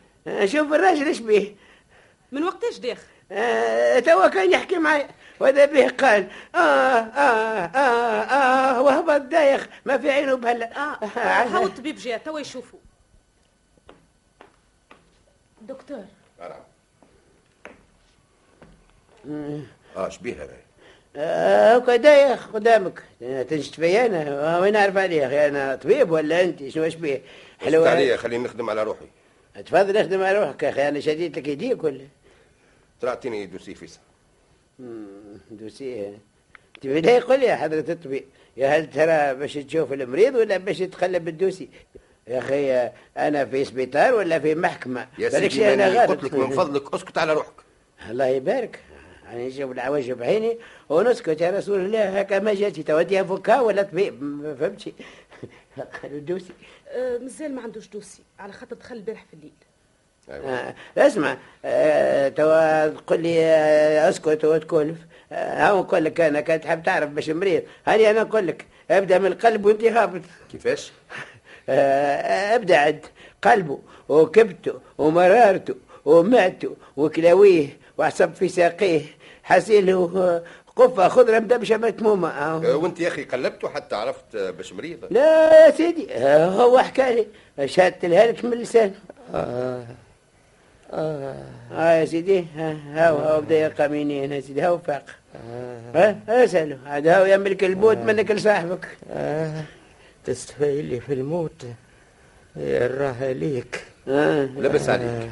شوف 0.44 0.72
الراجل 0.72 1.06
إيش 1.06 1.18
بيه. 1.18 1.54
من 2.32 2.44
وقتاش 2.44 2.78
داخل؟ 2.78 3.02
آه، 3.32 3.98
توا 3.98 4.26
كان 4.28 4.50
يحكي 4.52 4.78
معي 4.78 5.06
وهذا 5.40 5.64
به 5.64 5.88
قال 5.88 6.28
آه 6.54 6.58
آه 6.58 7.66
آه 7.66 8.22
آه 8.22 8.82
وهبط 8.82 9.20
دايخ 9.20 9.66
ما 9.84 9.98
في 9.98 10.10
عينه 10.10 10.34
بهلا. 10.34 10.76
آه 10.76 10.98
آه، 11.04 11.44
هاو 11.44 11.66
الطبيب 11.66 11.96
جاء 11.96 12.18
توا 12.18 12.40
يشوفوا. 12.40 12.78
دكتور. 15.62 16.04
شبيه 20.08 20.34
هذا 20.34 20.56
آه 21.16 21.76
هكا 21.76 21.96
دايخ 21.96 22.46
قدامك. 22.46 23.02
آه، 23.22 23.42
تنشت 23.42 23.74
فيا 23.74 24.06
أنا 24.06 24.56
آه، 24.56 24.60
وين 24.60 24.72
نعرف 24.72 24.96
أخي 24.96 25.48
أنا 25.48 25.74
طبيب 25.74 26.10
ولا 26.10 26.42
أنت؟ 26.44 26.68
شنو 26.68 26.84
اش 26.84 26.94
بيه؟ 26.94 27.22
حلو 27.58 27.84
عليا 27.84 28.16
خليني 28.16 28.44
نخدم 28.44 28.70
على 28.70 28.82
روحي. 28.82 29.06
تفضل 29.66 29.96
اخدم 29.96 30.22
على 30.22 30.38
روحك 30.38 30.62
يا 30.62 30.68
أخي 30.68 30.88
أنا 30.88 31.00
شديد 31.00 31.38
لك 31.38 31.48
يديك 31.48 31.84
ولا؟ 31.84 32.04
طلعتني 33.00 33.46
دوسي 33.46 33.74
فيسا 33.74 33.98
مم، 34.78 35.06
دوسيه 35.50 36.18
تبي 36.80 37.00
لا 37.00 37.16
يقول 37.16 37.42
يا 37.42 37.56
حضرة 37.56 37.84
الطبيب. 37.88 38.24
يا 38.56 38.68
هل 38.68 38.90
ترى 38.90 39.34
باش 39.34 39.54
تشوف 39.54 39.92
المريض 39.92 40.34
ولا 40.34 40.56
باش 40.56 40.78
تقلب 40.78 41.24
بالدوسي؟ 41.24 41.68
يا 42.28 42.38
أخي 42.38 42.90
أنا 43.16 43.44
في 43.44 43.64
سبيطار 43.64 44.14
ولا 44.14 44.38
في 44.38 44.54
محكمة؟ 44.54 45.08
يا 45.18 45.28
سيدي 45.28 45.74
أنا 45.74 46.02
قلت 46.06 46.24
لك 46.24 46.34
من 46.34 46.50
فضلك 46.50 46.94
اسكت 46.94 47.18
على 47.18 47.32
روحك. 47.32 47.52
الله 48.10 48.26
يبارك. 48.26 48.80
يعني 49.28 49.48
نشوف 49.48 49.72
العواجب 49.72 50.18
بعيني 50.18 50.58
ونسكت 50.88 51.40
يا 51.40 51.50
رسول 51.50 51.80
الله 51.80 52.20
هكا 52.20 52.38
ما 52.38 52.54
جاتي 52.54 52.82
توديها 52.82 53.22
فكا 53.22 53.60
ولا 53.60 53.82
طبيب 53.82 54.22
ما 54.22 54.54
فهمتش 54.54 54.88
قالوا 56.02 56.18
دوسي. 56.20 56.52
آه 56.88 57.18
مازال 57.18 57.54
ما 57.54 57.62
عندوش 57.62 57.88
دوسي 57.88 58.22
على 58.38 58.52
خاطر 58.52 58.76
دخل 58.76 58.96
البارح 58.96 59.24
في 59.30 59.34
الليل. 59.34 59.52
أيوة. 60.30 60.50
آه 60.50 60.74
اسمع 60.96 61.36
آه 61.64 62.28
توا 62.28 62.86
تقول 62.88 63.20
لي 63.22 63.44
آه 63.44 64.08
اسكت 64.08 64.44
وتكلف. 64.44 64.98
آه 65.32 65.66
هاو 65.66 65.80
نقول 65.80 66.04
لك 66.04 66.20
أنا 66.20 66.40
كان 66.40 66.60
تحب 66.60 66.82
تعرف 66.82 67.10
باش 67.10 67.30
مريض. 67.30 67.62
هاني 67.86 68.10
أنا 68.10 68.22
نقول 68.22 68.46
لك 68.46 68.66
ابدأ 68.90 69.18
من 69.18 69.26
القلب 69.26 69.64
وانت 69.66 69.84
هابط 69.84 70.20
كيفاش؟ 70.52 70.92
آه 71.68 72.54
ابدأ 72.56 72.76
عد. 72.76 73.06
قلبه 73.42 73.78
وكبته 74.08 74.80
ومرارته 74.98 75.74
ومعته 76.04 76.76
وكلاويه 76.96 77.68
وعصب 77.98 78.34
في 78.34 78.48
ساقيه. 78.48 79.00
حسيله 79.42 80.42
قفة 80.76 81.08
خضرة 81.08 81.38
مدبشة 81.38 81.76
متمومة 81.76 82.28
آه، 82.28 82.64
آه. 82.72 82.76
وانت 82.76 83.00
يا 83.00 83.08
أخي 83.08 83.24
قلبته 83.24 83.68
حتى 83.68 83.96
عرفت 83.96 84.34
آه، 84.34 84.50
باش 84.50 84.72
مريض 84.72 84.98
لا 85.10 85.66
يا 85.66 85.70
سيدي 85.70 86.12
آه، 86.14 86.46
هو 86.46 86.78
حكى 86.78 87.26
لي 87.58 87.66
شهدت 87.68 88.04
لها 88.04 88.26
لك 88.26 88.44
من 88.44 88.50
لسانه. 88.50 88.94
آه. 89.34 89.84
آه. 90.92 91.44
آه 91.72 91.92
يا 92.00 92.04
سيدي 92.04 92.44
ها 92.56 92.76
هاو 92.94 93.16
هاو 93.16 93.40
بدا 93.40 93.58
يلقى 93.58 93.88
منين 93.88 94.32
يا 94.32 94.40
سيدي 94.40 94.62
هاو 94.62 94.78
فاق. 94.78 95.04
آه. 95.50 96.16
ها 96.28 96.44
اسأله 96.44 96.78
عاد 96.86 97.08
هاو 97.08 97.24
يملك 97.24 97.64
الموت 97.64 97.96
منك 97.96 98.30
لصاحبك. 98.30 98.88
آه. 99.10 99.62
تستفي 100.24 100.82
لي 100.82 101.00
في 101.00 101.12
الموت. 101.12 101.66
يراها 102.56 103.32
ليك 103.32 103.84
آه. 104.08 104.44
لبس 104.44 104.88
عليك. 104.88 105.30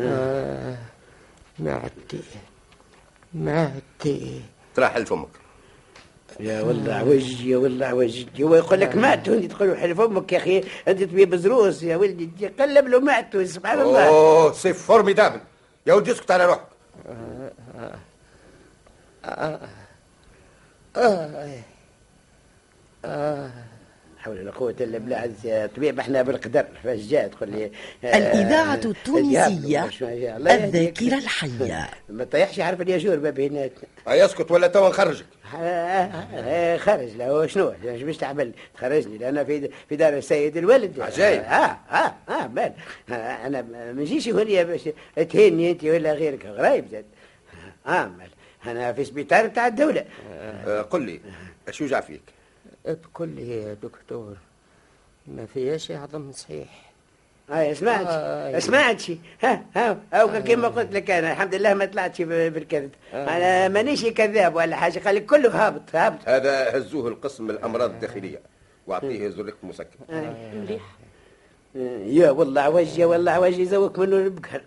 آه. 0.00 0.76
معدي 1.58 2.20
معدي. 3.34 4.40
تراحل 4.74 5.06
فمك 5.06 5.28
يا 6.40 6.62
والله 6.62 6.94
عوج 6.94 7.40
يا 7.44 7.56
والله 7.56 7.86
عوج 7.86 8.26
هو 8.40 8.54
يقول 8.54 8.80
لك 8.80 8.96
مات 8.96 9.28
وانت 9.28 9.52
تقول 9.52 9.68
له 9.68 9.76
حلف 9.76 10.00
أمك 10.00 10.32
يا 10.32 10.38
أخي 10.38 10.64
أنت 10.88 11.02
طبيب 11.02 11.34
ضروس 11.34 11.82
يا 11.82 11.96
ولدي. 11.96 12.48
قلب 12.60 12.88
له 12.88 13.00
مات 13.00 13.36
سبحان 13.36 13.80
الله. 13.80 14.08
أوه 14.08 14.52
c'est 14.52 14.86
formidable 14.86 15.40
يا 15.86 15.94
ولدي 15.94 16.12
اسكت 16.12 16.30
على 16.30 16.46
روحك. 16.46 16.66
آه 19.24 19.60
آه. 23.04 23.50
حول 24.26 24.40
ولا 24.40 24.50
قوة 24.50 24.74
إلا 24.80 24.98
بالله. 24.98 25.66
طبيب 25.76 26.00
إحنا 26.00 26.22
بالقدر. 26.22 26.66
فاش 26.84 27.00
جاء 27.00 27.28
تقول 27.28 27.50
لي 27.50 27.70
آه، 28.04 28.16
الإذاعة 28.18 28.74
الجهاد 28.74 28.86
التونسية. 28.86 30.36
الذاكرة 30.36 31.18
الحية. 31.18 31.90
ما 32.08 32.24
طيحش 32.24 32.60
حرف 32.60 32.80
الياجور 32.80 33.18
ما 33.18 33.30
بيناتنا 33.30 33.88
هيا 34.08 34.24
اسكت 34.24 34.50
ولا 34.50 34.66
توا 34.66 34.88
نخرجك. 34.88 35.26
آه، 35.54 35.58
آه، 35.58 36.76
خرج. 36.76 37.08
لا 37.16 37.28
هو 37.30 37.46
شنو؟ 37.46 37.72
إيش 37.84 38.02
باش 38.02 38.16
تعمل؟ 38.16 38.52
تخرجني. 38.74 39.18
لأن 39.18 39.44
في 39.44 39.70
في 39.88 39.96
دار 39.96 40.16
السيد 40.16 40.56
الولد. 40.56 41.00
عجايب. 41.00 41.42
آه 41.42 41.78
آه 41.90 42.14
آه 42.28 42.46
بال 42.46 42.72
آه، 43.10 43.12
أنا 43.46 43.62
ما 43.62 43.92
نجيش 43.92 44.28
هنا 44.28 44.62
باش 44.62 44.88
تهني 45.30 45.70
أنت 45.70 45.84
ولا 45.84 46.12
غيرك. 46.12 46.46
غرايب 46.46 46.84
زاد 46.92 47.04
آه 47.86 48.06
مال 48.06 48.28
أنا 48.66 48.92
في 48.92 49.04
سبيطار 49.04 49.46
بتاع 49.46 49.66
الدولة. 49.66 50.04
آه، 50.66 50.82
قل 50.82 51.02
لي 51.02 51.20
أش 51.68 51.80
يوجع 51.80 52.00
فيك؟ 52.00 52.22
بكل 52.92 53.38
يا 53.38 53.74
دكتور. 53.82 54.36
ما 55.26 55.46
فيهاش 55.46 55.90
عظم 55.90 56.32
صحيح. 56.32 56.86
آه 57.50 57.72
سمعت 57.72 58.06
آه، 58.08 58.58
سمعت 58.58 59.00
شي 59.00 59.18
ها 59.42 59.64
ها 59.76 59.98
أو 60.12 60.42
كما 60.42 60.68
قلت 60.68 60.92
لك 60.92 61.10
أنا 61.10 61.32
الحمد 61.32 61.54
لله 61.54 61.74
ما 61.74 61.84
طلعتش 61.84 62.22
بالكذب. 62.22 62.90
أنا 63.14 63.68
مانيش 63.68 64.06
كذاب 64.06 64.54
ولا 64.54 64.76
حاجة 64.76 64.98
خلي 64.98 65.20
كله 65.20 65.66
هابط 65.66 65.96
هابط. 65.96 66.18
هذا 66.28 66.78
هزوه 66.78 67.08
القسم 67.08 67.50
الأمراض 67.50 67.90
الداخلية 67.90 68.40
واعطيه 68.86 69.28
زرقة 69.28 69.56
مسكن. 69.62 69.98
مليح. 70.54 70.82
يا 72.06 72.30
والله 72.30 72.60
عوج 72.60 72.98
يا 72.98 73.06
والله 73.06 73.32
عوج 73.32 73.58
يزوق 73.58 73.98
منه 73.98 74.16
البقر. 74.16 74.62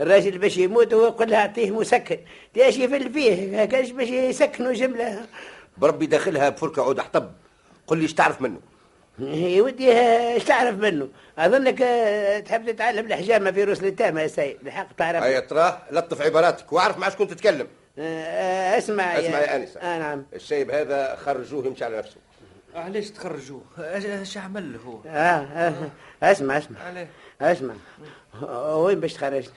الراجل 0.00 0.38
باش 0.38 0.56
يموت 0.56 0.94
هو 0.94 1.06
يقول 1.06 1.30
لها 1.30 1.38
أعطيه 1.38 1.70
مسكن. 1.70 2.18
تاش 2.54 2.76
يفل 2.76 3.12
فيه؟ 3.12 3.64
كانش 3.64 3.90
باش 3.90 4.08
يسكنوا 4.08 4.72
جملة. 4.72 5.26
بربي 5.78 6.06
داخلها 6.06 6.48
بفركة 6.48 6.82
عود 6.82 7.00
حطب. 7.00 7.30
قل 7.88 7.98
لي 7.98 8.02
إيش 8.02 8.14
تعرف 8.14 8.42
منه؟ 8.42 8.60
يا 9.18 9.62
ودي 9.62 9.92
إيش 10.32 10.44
تعرف 10.44 10.74
منه؟ 10.74 11.08
أظنك 11.38 11.82
آه، 11.82 12.40
تحب 12.40 12.70
تتعلم 12.70 13.06
الحجامه 13.06 13.50
في 13.50 13.64
رسل 13.64 13.86
التامه 13.86 14.20
يا 14.20 14.26
سيد. 14.26 14.56
الحق 14.66 14.92
تعرف. 14.92 15.22
هيا 15.22 15.40
تراه 15.40 15.82
لطف 15.90 16.22
عباراتك 16.22 16.72
وأعرف 16.72 16.98
مع 16.98 17.08
شكون 17.08 17.28
تتكلم. 17.28 17.66
آه، 17.98 18.02
آه، 18.24 18.78
اسمع 18.78 19.04
اسمع 19.18 19.38
يا 19.38 19.56
أنسة. 19.56 19.80
آه 19.80 19.98
نعم. 19.98 20.26
الشايب 20.34 20.70
هذا 20.70 21.16
خرجوه 21.16 21.66
يمشي 21.66 21.84
على 21.84 21.98
نفسه. 21.98 22.16
علاش 22.74 23.10
تخرجوه؟ 23.10 23.62
اش 23.78 24.36
عمل 24.38 24.72
له 24.72 24.78
هو؟ 24.78 24.98
آه 25.06 25.10
آه 25.12 25.74
اسمع 26.22 26.58
اسمع. 26.58 26.78
عليه. 26.86 27.08
اسمع. 27.40 27.74
وين 28.74 29.00
باش 29.00 29.14
تخرجني؟ 29.14 29.52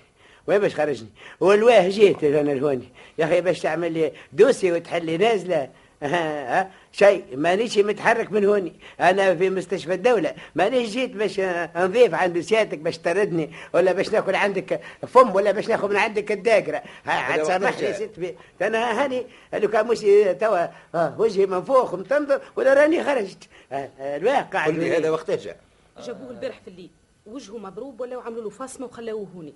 وين 0.47 0.59
باش 0.59 0.73
تخرجني؟ 0.73 1.09
وعلواه 1.39 1.87
جيت 1.89 2.23
أنا 2.23 2.51
لهوني. 2.51 2.89
يا 3.17 3.25
أخي 3.25 3.41
باش 3.41 3.59
تعمل 3.59 3.91
لي 3.91 4.11
dossier 4.33 4.71
وتحلي 4.71 5.17
نازلة. 5.17 5.69
ها 6.03 6.59
ها 6.61 6.71
شيء 6.91 7.23
مانيش 7.35 7.77
متحرك 7.77 8.31
من 8.31 8.45
هوني 8.45 8.73
أنا 8.99 9.35
في 9.35 9.49
مستشفى 9.49 9.93
الدولة. 9.93 10.33
مانيش 10.55 10.89
جيت 10.89 11.11
باش 11.11 11.39
آه، 11.39 11.69
نضيف 11.75 12.13
عند 12.13 12.39
سيادتك 12.39 12.77
باش 12.77 12.97
تردني 12.97 13.51
ولا 13.73 13.91
باش 13.91 14.09
ناكل 14.11 14.35
عندك 14.35 14.81
فم 15.07 15.35
ولا 15.35 15.51
باش 15.51 15.69
ناخذ 15.69 15.89
من 15.89 15.95
عندك 15.95 16.31
الداقره 16.31 16.81
عاد 17.07 17.39
هذا 17.39 17.43
سامح 17.43 17.69
وقت 17.69 17.81
لي 17.81 17.87
جاء. 17.91 17.93
ست 17.93 18.19
بي 18.19 18.37
أنا 18.61 19.03
هاني 19.03 19.25
لو 19.53 19.69
كان 19.69 19.87
مش 19.87 19.99
توا 20.39 20.67
آه، 20.95 21.15
وجهي 21.19 21.45
منفوخ 21.45 21.95
متنظر 21.95 22.41
ولا 22.55 22.73
راني 22.73 23.03
خرجت. 23.03 23.43
آه، 23.71 23.89
آه، 23.99 24.17
علواه 24.17 24.41
قاعد 24.41 24.71
قل 24.71 24.79
لي 24.79 24.97
هذا 24.97 25.09
وقته 25.09 25.35
جاء 25.35 25.57
جابوه 26.05 26.29
البارح 26.31 26.59
في 26.61 26.67
الليل. 26.67 26.89
وجهه 27.25 27.57
مضروب 27.57 28.01
ولا 28.01 28.21
عملوا 28.21 28.43
له 28.43 28.49
فاصمة 28.49 28.85
وخلاوه 28.85 29.27
هوني. 29.35 29.53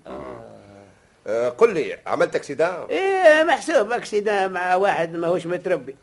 آه، 1.28 1.50
قل 1.50 1.74
لي 1.74 2.00
عملت 2.08 2.36
accident 2.36 2.86
إيه 2.90 3.44
محسوب 3.44 3.92
accident 3.92 4.48
مع 4.48 4.76
واحد 4.76 5.16
ماهوش 5.16 5.46
متربي. 5.48 5.96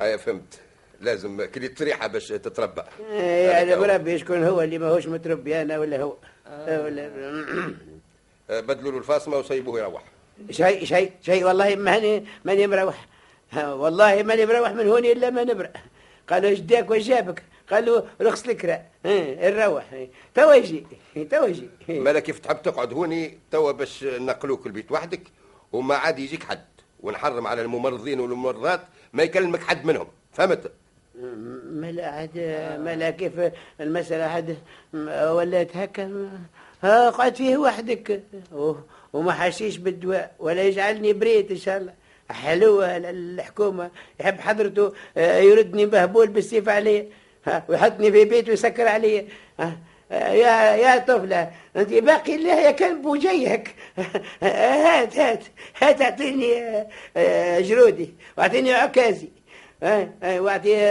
اي 0.00 0.18
فهمت. 0.18 0.60
لازم 1.00 1.44
كلي 1.44 1.68
تريحه 1.68 2.06
باش 2.06 2.28
تتربى. 2.28 2.82
إيه 3.10 3.50
يعني 3.50 3.74
هو. 3.74 3.80
بربي 3.80 4.18
شكون 4.18 4.44
هو 4.44 4.62
اللي 4.62 4.78
ماهوش 4.78 5.06
متربي 5.06 5.62
أنا 5.62 5.78
ولا 5.78 6.02
هو؟ 6.02 6.16
ولا 6.68 7.10
آه، 8.50 8.60
بدلوا 8.60 8.92
له 8.92 8.98
الفاصمة 8.98 9.36
وسيبوه 9.36 9.80
يروح. 9.80 10.02
شيء 10.50 10.84
شيء 10.84 11.12
شيء 11.22 11.44
والله 11.44 11.76
ماني 11.76 12.24
ماني 12.44 12.66
مروح. 12.66 13.06
والله 13.56 14.22
ماني 14.22 14.46
مروح 14.46 14.70
من 14.70 14.88
هوني 14.88 15.12
إلا 15.12 15.30
ما 15.30 15.44
نبرأ. 15.44 15.72
قالوا 16.28 16.50
إيش 16.50 16.58
داك 16.58 16.90
واش 16.90 17.02
جابك 17.02 17.42
قالوا 17.70 18.02
رخص 18.20 18.48
الكرا 18.48 18.82
نروح 19.06 20.06
توا 20.34 20.54
يجي 20.54 20.86
توا 21.30 21.46
يجي. 21.46 21.68
مالا 21.88 22.20
كيف 22.20 22.38
تحب 22.38 22.62
تقعد 22.62 22.92
هوني 22.92 23.38
توا 23.50 23.72
باش 23.72 24.04
نقلوك 24.04 24.66
البيت 24.66 24.92
وحدك 24.92 25.22
وما 25.72 25.94
عاد 25.94 26.18
يجيك 26.18 26.42
حد. 26.42 26.64
ونحرم 27.00 27.46
على 27.46 27.62
الممرضين 27.62 28.20
والممرضات 28.20 28.80
ما 29.12 29.22
يكلمك 29.22 29.60
حد 29.62 29.84
منهم. 29.84 30.06
فهمت؟ 30.32 30.72
ملا 31.18 32.06
عاد 32.06 32.38
ملا 32.80 33.10
كيف 33.10 33.32
المسألة 33.80 34.24
عاد 34.24 34.56
ولات 35.30 35.76
هكا 35.76 36.30
ها 36.82 37.10
قعد 37.10 37.34
فيه 37.36 37.56
وحدك. 37.56 38.22
وما 39.12 39.32
حشيش 39.32 39.76
بالدواء 39.76 40.34
ولا 40.38 40.62
يجعلني 40.62 41.12
بريت 41.12 41.50
إن 41.50 41.56
شاء 41.56 41.76
الله. 41.78 41.92
حلوة 42.30 42.96
ال- 42.96 43.06
الحكومة 43.40 43.90
يحب 44.20 44.40
حضرته 44.40 44.92
آه، 45.16 45.38
يردني 45.38 45.86
مهبول 45.86 46.26
بالسيف 46.26 46.68
عليه. 46.68 47.06
ها، 47.46 47.64
ويحطني 47.68 48.12
في 48.12 48.24
بيت 48.24 48.48
ويسكر 48.48 48.88
آه، 50.10 50.32
يا 50.32 50.74
يا 50.76 50.98
طفلة 50.98 51.50
أنت 51.76 51.92
باقي 51.92 52.34
الله 52.34 52.60
يا 52.60 52.70
كلب 52.70 53.04
وجيك 53.06 53.74
هات 54.42 55.18
هات 55.18 55.44
هات 55.82 56.02
أعطيني 56.02 56.62
آه، 57.16 57.60
جرودي 57.60 58.14
وأعطيني 58.38 58.72
عكازي. 58.72 59.28
واعطيه 60.22 60.88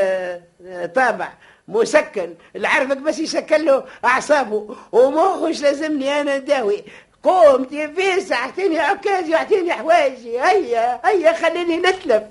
آه، 0.67 0.85
طابع 0.85 1.29
مسكن. 1.67 2.33
العرفك 2.55 2.97
بس 2.97 3.19
يسكن 3.19 3.65
له 3.65 3.83
أعصابه. 4.05 4.75
ومخش 4.91 5.61
لازمني 5.61 6.21
أنا 6.21 6.37
نداوي 6.37 6.83
قوم 7.23 7.63
تيفيس 7.63 8.31
اعطيني 8.31 8.79
عكازي 8.79 9.31
واعطيني 9.33 9.73
حوايجي. 9.73 10.41
هيا 10.41 11.01
هيا 11.05 11.33
خليني 11.33 11.77
نتلف. 11.77 12.23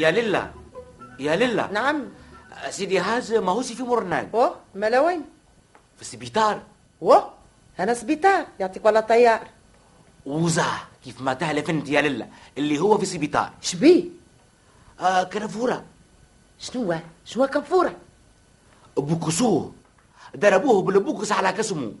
يا 0.00 0.10
لله 0.10 0.44
يا 1.26 1.36
لله. 1.36 1.66
نعم. 1.72 2.08
سيدي 2.70 3.00
هذا 3.00 3.40
ما 3.40 3.52
هو 3.52 3.62
في 3.62 3.82
مرناق 3.82 4.34
و 4.34 4.48
مالا 4.74 5.00
وين؟ 5.00 5.22
في 5.96 6.02
السبيطار 6.02 6.62
و 7.00 7.14
أنا 7.80 7.94
سبيطار 7.94 8.46
يعطيك 8.60 8.84
ولا 8.84 9.00
طيار. 9.00 9.44
وزع 10.26 10.72
كيف 11.04 11.20
ما 11.20 11.34
تهلف 11.34 11.70
أنت 11.70 11.88
يا 11.88 12.00
لله 12.00 12.28
اللي 12.58 12.78
هو 12.78 12.96
في 12.96 13.02
السبيطار 13.02 13.52
شبيه 13.60 14.04
آه 15.00 15.22
كنفوره 15.22 15.84
شنو 16.58 16.94
شنو 17.24 17.46
كنفوره 17.46 17.96
بوكسوه. 18.96 19.72
ضربوه 20.36 20.82
بالبوكس 20.82 21.32
على 21.32 21.52
كسمه. 21.52 21.92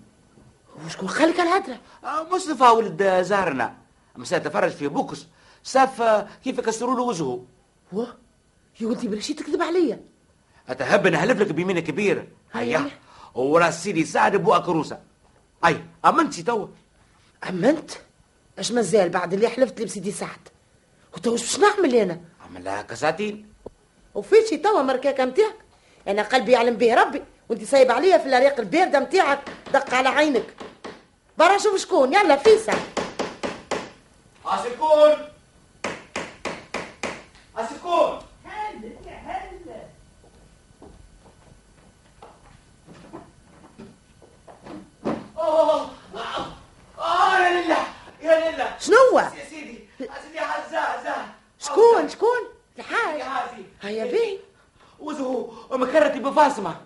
وشكون 0.86 1.08
خلك 1.08 1.40
الهدرة؟ 1.40 1.78
آه 2.04 2.22
مصطفى 2.32 2.64
ولد 2.64 3.22
زارنا. 3.22 3.74
مسا 4.16 4.38
تفرج 4.38 4.70
في 4.70 4.88
بوكس. 4.88 5.26
شاف 5.64 6.02
آه، 6.02 6.28
كيف 6.44 6.58
يكسروا 6.58 6.96
له 6.96 7.02
وجهه؟ 7.02 7.44
و 7.92 8.04
يا 8.80 8.86
ولدي 8.86 9.08
بلاش 9.08 9.28
تكذب 9.28 9.62
عليا. 9.62 10.00
أتهب 10.68 11.06
نهلف 11.06 11.40
لك 11.40 11.52
بيمين 11.52 11.78
كبير 11.78 12.28
هيا. 12.52 12.78
هيا 12.78 12.90
وراس 13.34 13.84
سيدي 13.84 14.04
سعد 14.04 14.36
بو 14.36 14.62
كروسه 14.62 14.98
أي 15.64 15.84
امنتي 16.04 16.42
توا 16.42 16.66
أمنت؟ 17.48 17.90
اش 18.58 18.72
مازال 18.72 19.08
بعد 19.08 19.32
اللي 19.32 19.48
حلفت 19.48 19.78
لي 19.78 19.84
بسيدي 19.84 20.12
سعد؟ 20.12 20.48
وتوا 21.14 21.32
واش 21.32 21.42
باش 21.42 21.58
نعمل 21.58 21.94
أنا؟ 21.94 22.20
عملها 22.44 22.82
كساتين. 22.82 23.52
وفيشي 24.14 24.56
توا 24.56 24.82
مركاكه 24.82 25.24
نتاعك 25.24 25.54
أنا 26.08 26.22
قلبي 26.22 26.52
يعلم 26.52 26.76
به 26.76 26.94
ربي. 26.94 27.22
وأنت 27.48 27.64
صايب 27.64 27.90
عليا 27.90 28.18
في 28.18 28.26
الاريق 28.26 28.60
البارده 28.60 29.00
نتاعك 29.00 29.40
دق 29.72 29.94
على 29.94 30.08
عينك. 30.08 30.54
برا 31.38 31.58
شوف 31.58 31.76
شكون. 31.76 32.14
يلا 32.14 32.36
فيسع 32.36 32.74
أسكون. 37.64 38.18
اسكون 38.46 38.90
أوه. 45.38 45.90
آه 46.98 47.38
يا 47.38 47.62
لله 47.62 47.86
يا 48.22 48.50
لله. 48.50 48.76
شنو 48.78 49.18
يا 49.18 49.44
سيدي 49.44 49.78
سيدي 50.22 50.40
حزاه 50.40 51.02
زاه 51.02 51.24
شكون؟ 51.58 52.08
شكون؟ 52.08 52.40
الحاج 52.78 53.20
هيا 53.82 54.04
بيه 54.04 54.38
وزهو 55.00 55.50
ومكرتي 55.70 56.18
بفاصمه 56.20 56.76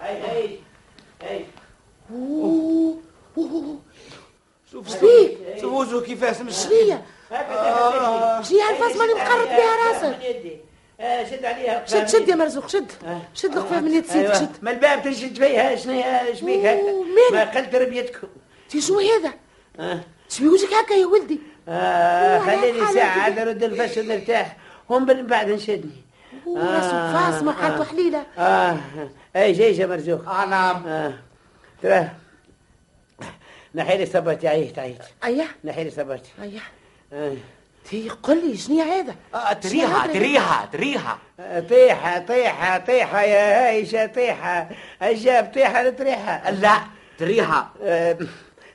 هاي 0.00 0.22
هاي 0.22 0.58
هاي. 1.22 1.46
أوه، 2.10 2.98
أوه، 3.38 3.78
شوف 4.74 4.88
شبيك؟ 4.88 5.38
شوف 5.60 5.72
وجهه 5.72 6.00
كيفاش 6.00 6.40
مش 6.40 6.54
شنية 6.56 7.02
شنية 8.42 8.62
هالفاصمة 8.62 9.04
اللي 9.04 9.14
مقرط 9.14 9.48
بها 9.48 9.92
راسك. 9.92 10.04
من 10.04 10.22
يدي. 10.22 10.56
آه، 11.00 11.24
شد 11.24 11.44
عليها 11.44 11.86
شد 11.86 12.08
شد 12.08 12.28
يا 12.28 12.34
مرزوق 12.34 12.68
شد. 12.68 12.92
شد 13.34 13.56
القفاف 13.56 13.82
من 13.82 13.94
يد 13.94 14.06
سيدك 14.06 14.24
أيوة. 14.24 14.34
شد. 14.34 14.50
ما 14.62 14.70
الباب 14.70 15.02
تنشد 15.02 15.36
فيها 15.36 15.76
شنو 15.76 15.92
هي 15.92 16.36
شبيك؟ 16.36 16.78
ما 17.32 17.44
قلت 17.44 17.74
ربيتكم 17.74 18.28
تي 18.68 18.80
شنو 18.80 18.98
هذا؟ 18.98 19.32
آه. 19.80 20.00
شبي 20.28 20.48
وجهك 20.48 20.72
هكا 20.74 20.94
يا 20.94 21.06
ولدي؟ 21.06 21.40
آه 21.68 22.38
خليني 22.38 22.86
ساعة. 22.94 23.20
عاد 23.20 23.38
ارد 23.38 23.62
الفش 23.62 23.98
ونرتاح 23.98 24.56
هم 24.90 25.06
من 25.06 25.26
بعد 25.26 25.48
نشدني. 25.50 26.04
راسه 26.56 27.12
فاصمة 27.12 27.52
حالته 27.52 27.84
حليلة. 27.84 28.26
آه. 28.38 28.76
أي 29.36 29.52
جيش 29.52 29.78
يا 29.78 29.86
مرزوق؟ 29.86 30.28
آه 30.28 30.44
نعم. 30.46 30.86
آه. 30.86 31.12
ترى 33.74 33.82
نحيلي 33.82 34.06
صبرتي 34.06 34.48
عيت 34.48 34.78
عيت 34.78 35.02
أيه 35.24 35.46
نحيلي 35.64 35.90
صبرتي 35.90 36.30
أيه. 37.12 37.36
تي 37.90 38.08
قل 38.08 38.50
لي 38.50 38.56
شنو 38.56 38.80
هذا؟ 38.80 39.14
تريها 39.62 40.06
تريها 40.06 40.68
تريها. 40.72 41.18
طيحة 41.60 42.18
طيحة 42.18 42.78
طيحة 42.78 43.22
يا 43.22 43.68
هايشة 43.68 44.06
طيحة. 44.06 44.70
أجاب 45.02 45.52
طيحة 45.54 45.82
لطريحة 45.82 46.50
لا 46.50 46.80
تريها. 47.18 47.70
آه، 47.82 48.18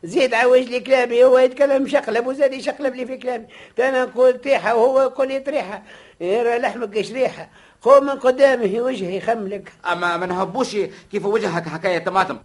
زيد 0.04 0.34
عوج 0.34 0.60
لي 0.60 0.80
كلامي 0.80 1.24
هو 1.24 1.38
يتكلم 1.38 1.88
شقلب 1.88 2.28
وزاد 2.28 2.54
يشقلب 2.54 2.96
لي 2.96 3.06
في 3.06 3.18
كلامي. 3.18 3.46
أنا 3.80 4.06
نقول 4.06 4.42
طيحة 4.42 4.76
وهو 4.76 5.02
يقول 5.02 5.28
لي 5.28 5.40
طريحة. 5.40 5.84
يرى 6.22 6.58
لحمك 6.58 6.96
إيش 6.96 7.12
ريحة. 7.12 7.50
قوم 7.82 8.04
من 8.04 8.20
قدامه 8.20 8.80
وجهي 8.80 9.18
يخملك 9.18 9.74
أما 9.92 10.18
ما 10.18 10.26
نهبوش 10.26 10.76
كيف 11.12 11.26
وجهك 11.26 11.68
حكايه 11.68 12.00
طماطم 12.00 12.40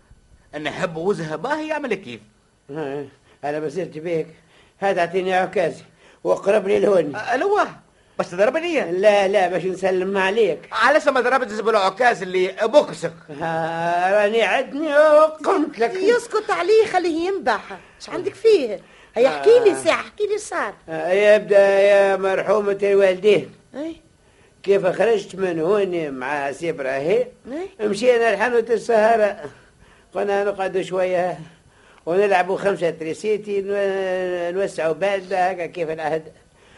نحب 0.61 0.97
وجهه 0.97 1.37
باهي 1.37 1.69
يعمل 1.69 1.95
كيف. 1.95 2.21
آه، 2.71 3.05
أنا 3.45 3.59
بصيرت 3.61 3.99
بيك. 3.99 4.27
هذا 4.79 5.01
أعطيني 5.01 5.35
عكازي 5.35 5.83
واقرب 6.25 6.69
لي 6.69 6.77
الهون 6.77 7.17
آه، 7.17 7.37
لوه 7.37 7.67
بس 8.19 8.31
تضربني؟ 8.31 8.93
لا 8.93 9.29
لا 9.29 9.49
باش 9.49 9.65
نسلم 9.65 10.17
عليك. 10.19 10.59
علاش 10.73 11.09
ما 11.09 11.21
ضربت 11.21 11.49
زبل 11.49 11.77
عكاز 11.77 12.23
اللي 12.23 12.55
بوكسك. 12.63 13.13
آه، 13.43 14.23
راني 14.23 14.43
عدني 14.43 14.97
وقمت 14.97 15.79
لك. 15.79 15.95
يسكت 15.95 16.51
عليه 16.51 16.87
خليه 16.87 17.29
ينبح. 17.29 17.79
إيش 18.01 18.11
عندك 18.11 18.35
فيه؟ 18.35 18.81
هيا 19.15 19.29
احكي 19.29 19.59
لي 19.65 19.75
ساعة 19.75 20.01
احكي 20.01 20.27
لي 20.27 20.39
صار. 20.39 20.75
آه، 20.89 21.13
يبدا 21.13 21.81
يا 21.81 22.17
مرحومة 22.17 22.79
الوالدين. 22.83 23.53
كيف 24.63 24.87
خرجت 24.87 25.37
من 25.37 25.61
هوني 25.61 26.11
مع 26.11 26.53
سي 26.53 26.71
إبراهيم؟ 26.71 27.27
مشينا 27.81 28.35
لحانوت 28.35 28.71
السهرة. 28.71 29.37
قلنا 30.15 30.45
نقعدوا 30.45 30.83
شوية. 30.83 31.39
ونلعبوا 32.07 32.57
خمسة 32.57 32.91
تريسيتي 32.91 33.61
نو- 33.61 34.61
نوسعوا 34.61 34.93
بالدة 34.93 35.51
هكا 35.51 35.67
كيف 35.67 35.91
العهد. 35.91 36.33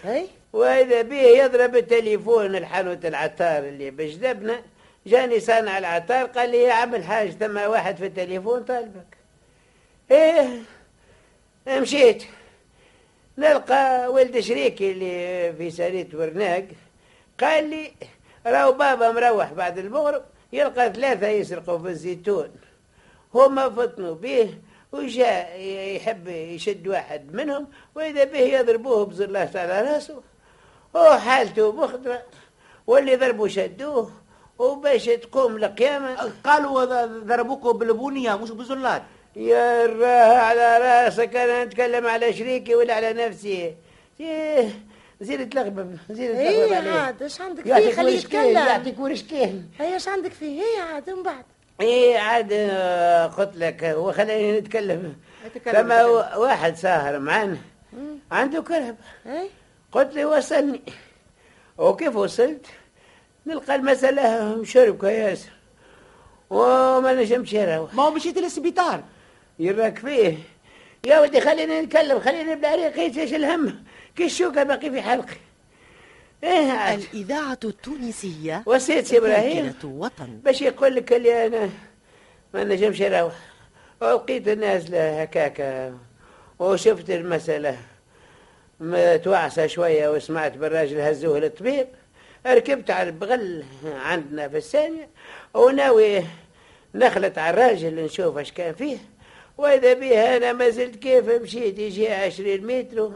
أي؟ 0.05 0.27
وإذا 0.53 1.03
به 1.03 1.17
يضرب 1.21 1.77
التليفون 1.77 2.57
الحانوت 2.57 3.05
العطار 3.05 3.59
اللي 3.65 3.91
بجدبنا 3.91 4.63
جاني 5.07 5.41
صانع 5.41 5.79
العطار 5.79 6.27
قال 6.27 6.51
لي 6.51 6.63
يا 6.63 6.73
عم 6.73 6.95
الحاج 6.95 7.31
ثم 7.31 7.57
واحد 7.57 7.97
في 7.97 8.07
التليفون 8.07 8.63
طالبك. 8.63 9.17
إيه 10.11 10.49
مشيت. 11.69 12.25
نلقى 13.39 14.09
ولد 14.13 14.39
شريكي 14.41 14.93
اللي 14.93 15.53
في 15.53 15.71
سرية 15.71 16.09
ورناق 16.15 16.65
قال 17.41 17.71
لي 17.71 17.93
راهو 18.47 18.73
بابا 18.73 19.11
مروح 19.11 19.53
بعد 19.53 19.79
المغرب 19.79 20.23
يلقى 20.53 20.93
ثلاثة 20.93 21.29
يسرقوا 21.29 21.79
في 21.79 21.89
الزيتون. 21.89 22.49
هما 23.35 23.69
فطنوا 23.71 24.15
به 24.15 24.55
وجاء 24.97 25.61
يحب 25.97 26.29
يشد 26.29 26.89
واحد 26.89 27.35
منهم 27.35 27.67
وإذا 27.95 28.25
به 28.25 28.39
يضربوه 28.39 29.05
بزلاس 29.05 29.57
على 29.57 29.81
رأسه 29.81 30.21
وحالته 30.95 31.73
مخضرة 31.73 32.23
واللي 32.87 33.17
ضربوا 33.17 33.49
شدوه 33.49 34.11
وباش 34.59 35.05
تقوم 35.05 35.57
القيامة 35.57 36.33
قالوا 36.45 37.05
ضربوكوا 37.05 37.73
بالبنية 37.73 38.37
مش 38.37 38.51
بزلات 38.51 39.03
يا 39.37 39.87
راه 39.87 40.39
على 40.39 40.79
رأسك 40.79 41.37
أنا 41.37 41.65
نتكلم 41.65 42.07
على 42.07 42.33
شريكي 42.33 42.75
ولا 42.75 42.95
على 42.95 43.13
نفسي. 43.13 43.75
إيه 44.21 44.71
زيد 45.21 45.49
تلغبب 45.49 45.99
زيد 46.11 46.31
تلغبب 46.31 46.47
إيه 46.47 46.77
عليه. 46.77 46.91
عاد 46.91 47.23
إيش 47.23 47.41
عندك 47.41 47.63
فيه؟ 47.63 47.93
خليه 47.93 48.19
يتكلم. 48.19 48.57
يعطيك 48.57 48.99
ورشكين. 48.99 49.71
هيا 49.79 49.95
إيش 49.95 50.09
عندك 50.09 50.33
فيه؟ 50.33 50.63
هي 50.63 50.81
عاد 50.81 51.11
من 51.11 51.23
بعد. 51.23 51.45
إيه 51.81 52.19
عاد 52.19 52.49
آه، 52.53 53.27
قلت 53.27 53.57
لك 53.57 53.95
وخليني 53.97 54.61
نتكلم. 54.61 55.17
فما 55.65 56.05
واحد 56.37 56.77
ساهر 56.77 57.19
معنا 57.19 57.59
عنده 58.31 58.63
كرهب. 58.63 58.97
إي. 59.27 59.51
قلت 59.93 60.15
له 60.15 60.27
وصلني. 60.27 60.83
وكيف 61.79 62.17
وصلت؟ 62.17 62.67
نلقى 63.47 63.75
المسألة 63.75 64.55
مشربكة 64.55 65.09
ياسر. 65.09 65.51
وما 66.51 67.13
نجمش 67.13 67.55
نروح 67.55 67.95
ما 67.95 68.03
هو 68.03 68.11
مشيت 68.11 68.39
للسبيطار. 68.39 69.03
يراك 69.59 69.99
فيه. 69.99 70.39
يا 71.07 71.21
ودي 71.21 71.41
خليني 71.41 71.81
نتكلم 71.81 72.21
خليني 72.21 72.55
بلا 72.55 72.75
ريقيت 72.75 73.19
إيش 73.19 73.35
الهم؟ 73.35 73.85
كي 74.17 74.25
الشوكة 74.25 74.63
باقي 74.63 74.91
في 74.91 75.03
حلقي. 75.03 75.37
إيه 76.45 76.71
عاد 76.73 76.99
الإذاعة 77.15 77.59
التونسية 77.65 78.65
إبراهيم. 79.13 79.67
ذاكرة 79.67 79.89
وطن. 79.89 80.41
باش 80.45 80.63
يقول 80.63 80.95
لك 80.95 81.13
اللي 81.13 81.47
أنا 81.47 81.71
ما 82.55 82.65
نجمش 82.65 83.03
نروح 83.03 83.35
ولقيت 84.01 84.49
الناس 84.49 84.91
لا 84.91 85.25
هكاكا 85.25 85.99
وشفت 86.59 87.11
المسألة. 87.11 87.79
متوعسة 88.81 89.67
شوية 89.67 90.09
وسمعت 90.09 90.57
بالراجل 90.57 91.01
هزوه 91.01 91.39
للطبيب 91.39 91.87
ركبت 92.47 92.91
على 92.91 93.09
البغل 93.09 93.65
عندنا 93.85 94.49
في 94.49 94.57
الثانية. 94.57 95.09
وناوي 95.55 96.23
نخلط 96.95 97.39
على 97.39 97.51
الراجل 97.51 98.05
نشوف 98.05 98.39
اش 98.39 98.53
كان 98.53 98.75
فيه. 98.75 98.99
وإذا 99.59 99.93
بيه 99.93 100.37
أنا 100.37 100.53
ما 100.53 100.71
زلت 100.71 100.97
كيف 100.97 101.29
مشيت 101.29 101.79
يجي 101.79 102.09
عشرين 102.09 102.67
متر 102.67 103.11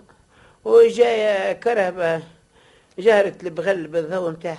وجاية 0.65 1.53
كرهبة. 1.53 2.23
جارت 3.01 3.45
البغل 3.45 3.87
بالضوء 3.87 4.31
متاعها 4.31 4.57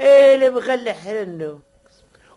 إيه 0.00 0.34
البغل 0.34 0.90
حرنه 0.90 1.58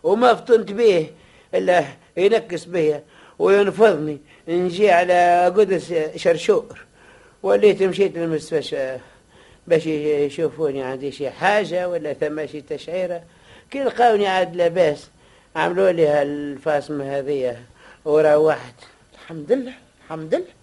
وما 0.02 0.34
فطنت 0.34 0.72
بيه 0.72 1.10
إلا 1.54 1.84
ينكس 2.16 2.64
بيا 2.64 3.04
وينفضني. 3.38 4.18
نجي 4.48 4.90
على 4.90 5.46
قدس 5.56 5.94
شرشور. 6.16 6.84
وليت 7.42 7.82
مشيت 7.82 8.18
للمستشفى 8.18 8.98
باش 9.66 9.86
يشوفوني 9.86 10.82
عندي 10.82 11.12
شي 11.12 11.30
حاجة 11.30 11.88
ولا 11.88 12.12
ثم 12.12 12.46
شي 12.46 12.60
تشعيرة. 12.60 13.22
كي 13.70 13.84
لقاوني 13.84 14.26
عاد 14.26 14.56
لاباس 14.56 15.10
عملوا 15.56 15.90
لي 15.90 16.06
هالفاصمة 16.06 17.18
هذية 17.18 17.62
وروحت. 18.04 18.74
الحمد 19.14 19.52
لله 19.52 19.74
الحمد 20.04 20.34
لله. 20.34 20.57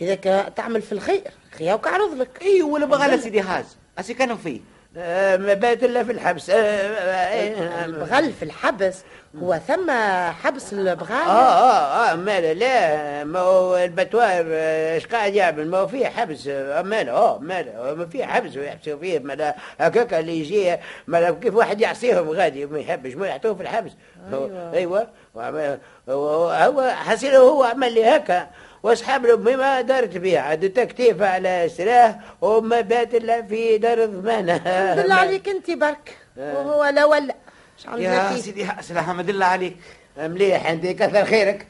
إذا 0.00 0.14
كا- 0.14 0.48
تعمل 0.48 0.82
في 0.82 0.92
الخير 0.92 1.22
خياوك 1.58 1.86
عرض 1.88 2.14
لك 2.14 2.42
إي 2.42 2.62
ولا 2.62 2.86
بغى 2.86 3.18
سيدي 3.18 3.40
هاز 3.40 3.76
اسي 3.98 4.14
كانوا 4.14 4.36
فيه. 4.36 4.60
آه، 4.96 5.36
ما 5.36 5.54
بات 5.54 5.84
إلا 5.84 6.04
في 6.04 6.12
الحبس. 6.12 6.50
آه، 6.50 6.54
آه، 6.56 7.32
إيه، 7.34 7.84
البغل 7.84 8.32
في 8.32 8.42
الحبس. 8.44 8.98
هو 9.42 9.60
ثم 9.68 9.90
حبس 10.42 10.72
البغال 10.72 11.12
آه 11.12 11.52
آه 11.52 12.10
آه 12.12 12.14
مالا 12.14 12.54
لا 12.54 13.24
ما 13.24 13.38
هو 13.38 13.76
البتوار 13.76 14.44
آه، 14.48 14.94
إيش 14.94 15.06
قاعد 15.06 15.34
يعمل؟ 15.34 15.68
ما 15.70 15.78
هو 15.78 15.86
فيه 15.86 16.06
حبس. 16.06 16.46
آه، 16.48 16.82
مالا 16.82 17.12
آه 17.12 17.38
مالا 17.38 17.94
ما 17.94 18.06
فيه 18.06 18.24
حبس 18.24 18.56
ويحبسوا 18.56 18.98
فيه. 18.98 19.18
مالا 19.18 19.56
هكاك 19.80 20.14
اللي 20.14 20.38
يجي 20.40 20.76
مالا 21.06 21.30
كيف 21.30 21.54
واحد 21.54 21.80
يعصيهم 21.80 22.28
غادي؟ 22.30 22.66
ما 22.66 22.78
يحبش 22.78 23.14
ما 23.14 23.26
يعطوه 23.26 23.54
في 23.54 23.62
الحبس. 23.62 23.92
أيوه. 24.74 25.08
وعمل- 25.34 25.78
هو 26.08 26.48
هو 26.50 26.90
حسيله 26.90 27.38
هو 27.38 27.64
عمل 27.64 27.92
لي 27.94 28.04
هكا. 28.04 28.46
واصحاب 28.82 29.24
الامي 29.26 29.56
ما 29.56 29.80
دارت 29.80 30.16
بيه 30.16 30.38
عاد 30.38 30.70
تكتيف 30.70 31.22
على 31.22 31.68
سراه 31.76 32.18
وما 32.40 32.80
بات 32.80 33.14
إلا 33.14 33.42
في 33.42 33.78
دار 33.78 34.06
ضمانه 34.06 34.56
الحمد 34.56 35.04
لله 35.06 35.14
عليك 35.24 35.48
انت 35.48 35.70
برك. 35.70 36.16
وهو 36.36 36.84
لا 36.84 37.04
ولا. 37.04 37.34
يا 37.96 38.36
سيدي 38.36 38.64
هاز 38.64 38.92
الحمد 38.92 39.30
لله 39.30 39.46
عليك. 39.46 39.76
مليح 40.18 40.66
انت 40.66 40.86
كثر 40.86 41.24
خيرك. 41.24 41.66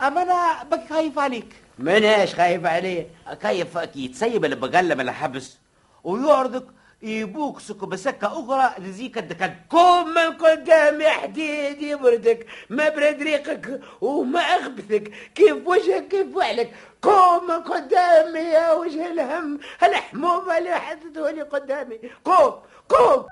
أما 0.00 0.22
أنا 0.22 0.62
بك 0.70 0.80
خايف 0.90 1.18
عليك. 1.18 1.48
مناش 1.78 2.34
خايف 2.34 2.66
عليه 2.66 3.06
كيف 3.42 3.78
كي 3.78 4.04
يتسيب 4.04 4.44
البقلة 4.44 4.94
من 4.94 5.00
الحبس 5.00 5.58
ويعرضك 6.04 6.64
يبوكسك 7.02 7.84
بسكة 7.84 8.26
أخرى 8.26 8.74
لزيك 8.78 9.18
الدكان. 9.18 9.54
قوم 9.70 10.08
من 10.08 10.32
قدامي 10.32 11.08
حديد 11.08 11.82
يبردك 11.82 12.46
ما 12.70 12.88
برد 12.88 13.22
ريقك 13.22 13.80
وما 14.00 14.40
أخبثك. 14.40 15.12
كيف 15.34 15.68
وجهك 15.68 16.08
كيف 16.08 16.38
فعلك 16.38 16.74
قوم 17.02 17.50
قدامي 17.50 18.40
يا 18.40 18.72
وجه 18.72 19.12
الهم. 19.12 19.58
الحمومه 19.82 20.58
اللي 20.58 20.74
حدثه 20.74 21.30
لي 21.30 21.42
قدامي؟ 21.42 21.98
قوم 22.24 22.54
قوم 22.88 23.26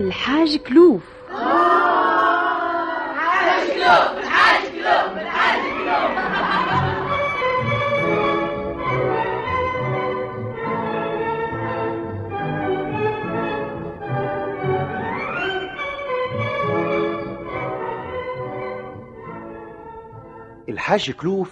الحاج 0.00 0.56
كلوف. 0.56 1.21
الحاج 20.92 21.10
كلوف 21.10 21.50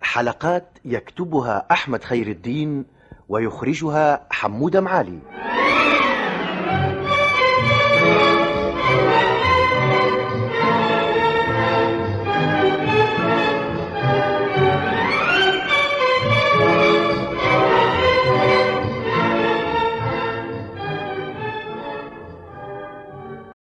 حلقات 0.00 0.78
يكتبها 0.84 1.66
أحمد 1.70 2.04
خير 2.04 2.26
الدين 2.26 2.84
ويخرجها 3.28 4.26
حمودة 4.30 4.80
معالي. 4.80 5.18